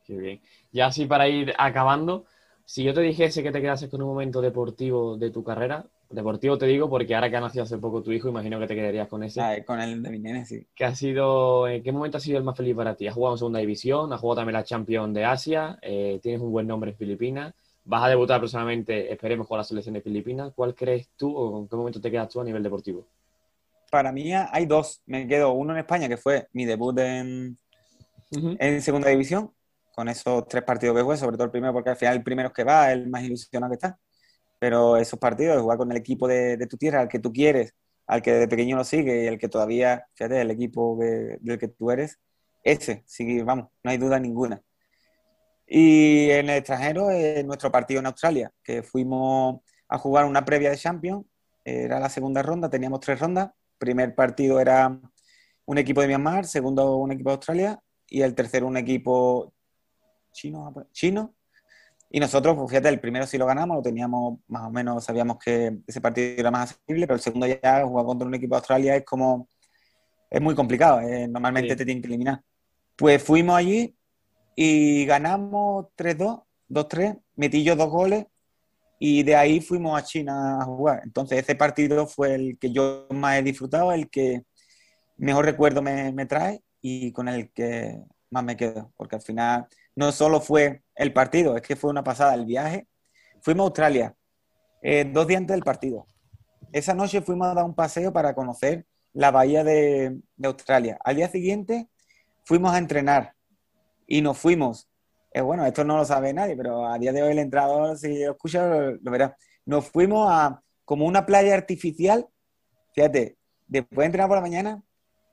[0.04, 0.40] Qué bien.
[0.72, 2.26] Ya así para ir acabando,
[2.66, 6.56] Si yo te dijese que te quedases con un momento deportivo de tu carrera, deportivo
[6.56, 9.08] te digo porque ahora que ha nacido hace poco tu hijo, imagino que te quedarías
[9.08, 9.40] con ese.
[9.40, 10.66] Ah, con el de mi nene, sí.
[10.74, 13.06] ¿Qué ha sido, ¿En qué momento ha sido el más feliz para ti?
[13.06, 14.12] ¿Has jugado en segunda división?
[14.12, 15.78] ¿Has jugado también la Champions de Asia?
[15.82, 17.54] Eh, ¿Tienes un buen nombre en Filipinas?
[17.86, 20.52] ¿Vas a debutar personalmente, esperemos, con la selección de Filipinas?
[20.54, 23.06] ¿Cuál crees tú o en qué momento te quedas tú a nivel deportivo?
[23.90, 25.02] Para mí hay dos.
[25.04, 27.58] Me quedo uno en España, que fue mi debut en,
[28.32, 29.52] en segunda división,
[29.94, 32.48] con esos tres partidos que jugué, sobre todo el primero, porque al final el primero
[32.48, 33.98] es que va, el más ilusionado que está.
[34.58, 37.74] Pero esos partidos, jugar con el equipo de, tu tierra, al que tú quieres,
[38.06, 41.68] al que de pequeño lo sigue y el que todavía, fíjate, el equipo del que
[41.68, 42.18] tú eres,
[42.62, 44.62] ese, sí, vamos, no hay duda ninguna.
[45.66, 50.70] Y en el extranjero, en nuestro partido en Australia, que fuimos a jugar una previa
[50.70, 51.24] de Champions,
[51.64, 53.50] era la segunda ronda, teníamos tres rondas.
[53.78, 55.00] Primer partido era
[55.64, 59.54] un equipo de Myanmar, segundo un equipo de Australia y el tercero un equipo
[60.32, 61.34] chino, chino.
[62.10, 65.38] Y nosotros, pues fíjate, el primero sí lo ganamos, lo teníamos más o menos, sabíamos
[65.38, 68.58] que ese partido era más accesible, pero el segundo ya jugar contra un equipo de
[68.58, 69.48] Australia es como,
[70.30, 72.40] es muy complicado, eh, normalmente te tienen que eliminar.
[72.96, 73.96] Pues fuimos allí
[74.56, 78.26] y ganamos 3-2, 2-3, metí yo dos goles
[78.98, 81.02] y de ahí fuimos a China a jugar.
[81.04, 84.44] Entonces ese partido fue el que yo más he disfrutado, el que
[85.16, 88.00] mejor recuerdo me, me trae y con el que
[88.30, 92.04] más me quedo, porque al final no solo fue el partido, es que fue una
[92.04, 92.88] pasada el viaje.
[93.42, 94.14] Fuimos a Australia,
[94.82, 96.06] eh, dos días antes del partido.
[96.72, 100.98] Esa noche fuimos a dar un paseo para conocer la bahía de, Australia.
[101.04, 101.88] Al día siguiente
[102.44, 103.34] fuimos a entrenar
[104.06, 104.88] y nos fuimos.
[105.32, 108.24] Eh, bueno, esto no lo sabe nadie, pero a día de hoy el entrenador, si
[108.24, 109.36] lo escucha, lo, verá.
[109.66, 112.28] Nos fuimos a como una playa artificial,
[112.94, 113.36] fíjate,
[113.66, 114.82] después de entrenar por la mañana,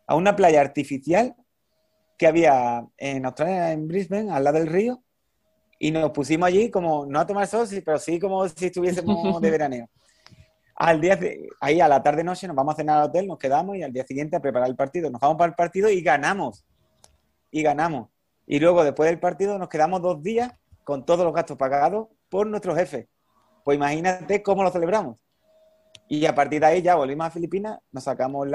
[0.07, 1.35] a una playa artificial
[2.17, 5.03] que había en Australia, en Brisbane, al lado del río,
[5.79, 9.51] y nos pusimos allí como, no a tomar sol, pero sí como si estuviésemos de
[9.51, 9.89] veraneo.
[10.75, 11.19] Al día,
[11.59, 14.05] ahí a la tarde-noche nos vamos a cenar al hotel, nos quedamos y al día
[14.05, 15.09] siguiente a preparar el partido.
[15.09, 16.63] Nos vamos para el partido y ganamos.
[17.49, 18.10] Y ganamos.
[18.51, 20.51] Y luego, después del partido, nos quedamos dos días
[20.83, 23.07] con todos los gastos pagados por nuestro jefe.
[23.63, 25.23] Pues imagínate cómo lo celebramos.
[26.09, 28.45] Y a partir de ahí ya volvimos a Filipinas, nos sacamos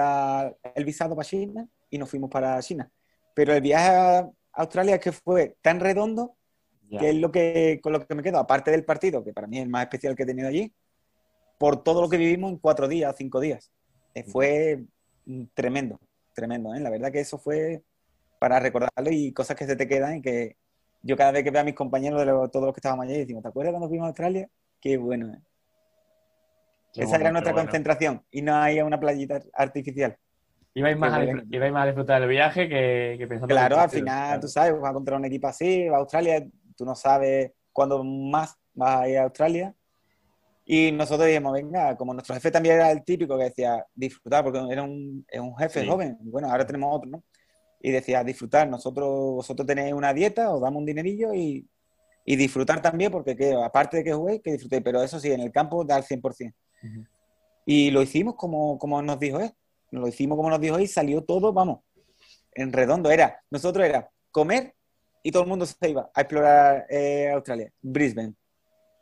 [0.75, 2.91] el visado para China y nos fuimos para China.
[3.33, 6.37] Pero el viaje a Australia es que fue tan redondo
[6.91, 9.57] que es lo que, con lo que me quedo, aparte del partido, que para mí
[9.57, 10.75] es el más especial que he tenido allí,
[11.57, 13.73] por todo lo que vivimos en cuatro días, cinco días.
[14.13, 14.85] Eh, fue
[15.55, 15.99] tremendo,
[16.35, 16.75] tremendo.
[16.75, 16.81] ¿eh?
[16.81, 17.83] La verdad que eso fue
[18.39, 20.57] para recordarlo y cosas que se te quedan y que
[21.03, 23.43] yo cada vez que veo a mis compañeros de todos los que estábamos allí, decimos,
[23.43, 24.49] ¿te acuerdas cuando fuimos a Australia?
[24.81, 25.33] Qué bueno.
[25.33, 25.41] ¿eh?
[26.95, 30.17] Esa era nuestra concentración y no hay una playita artificial.
[30.75, 34.49] Ibais más, a, más a disfrutar del viaje que, que pensando Claro, al final, tú
[34.49, 38.57] sabes, vas a encontrar un equipo así, va a Australia, tú no sabes cuándo más
[38.75, 39.75] vas a ir a Australia.
[40.67, 44.61] Y nosotros dijimos, venga, como nuestro jefe también era el típico que decía disfrutar, porque
[44.69, 47.23] era un, un jefe joven, bueno, ahora tenemos otro, ¿no?
[47.87, 51.69] Y decía disfrutar, nosotros, vosotros tenéis una dieta, os damos un dinerillo y,
[52.25, 55.41] y disfrutar también, porque que, aparte de que juguéis, que disfrutéis, pero eso sí, en
[55.41, 56.53] el campo da al 100%.
[57.65, 59.53] Y lo hicimos como, como nos dijo él
[59.91, 61.81] lo hicimos como nos dijo y salió todo, vamos,
[62.53, 63.11] en redondo.
[63.11, 64.75] Era, nosotros era comer
[65.23, 68.35] y todo el mundo se iba a explorar eh, Australia, Brisbane.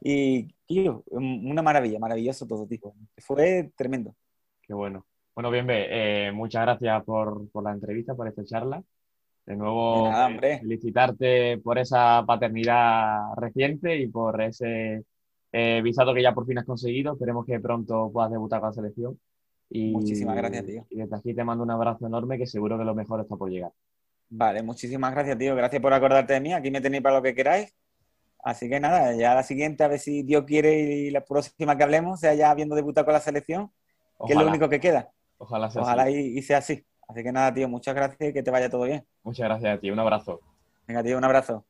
[0.00, 2.94] Y, tío, una maravilla, maravilloso todo, tío.
[3.18, 4.14] Fue tremendo.
[4.62, 5.06] Qué bueno.
[5.34, 8.82] Bueno, bien, eh, muchas gracias por, por, la entrevista, por esta charla.
[9.44, 15.04] De nuevo, eh, felicitarte por esa paternidad reciente y por ese
[15.52, 17.14] eh, visado que ya por fin has conseguido.
[17.14, 19.18] Esperemos que pronto puedas debutar con la selección.
[19.70, 20.86] muchísimas gracias, tío.
[20.88, 23.50] Y desde aquí te mando un abrazo enorme que seguro que lo mejor está por
[23.50, 23.72] llegar.
[24.30, 25.56] Vale, muchísimas gracias, tío.
[25.56, 26.52] Gracias por acordarte de mí.
[26.52, 27.74] Aquí me tenéis para lo que queráis.
[28.44, 31.82] Así que nada, ya la siguiente, a ver si Dios quiere y la próxima que
[31.82, 33.72] hablemos sea ya habiendo debutado con la selección,
[34.26, 35.10] que es lo único que queda.
[35.44, 36.86] Ojalá sea Ojalá Y, y, sea así.
[37.06, 39.06] Así que nada, tío, muchas gracias y que te vaya todo bien.
[39.22, 39.90] Muchas gracias a ti.
[39.90, 40.40] Un abrazo.
[40.86, 41.62] Venga, tío, un abrazo.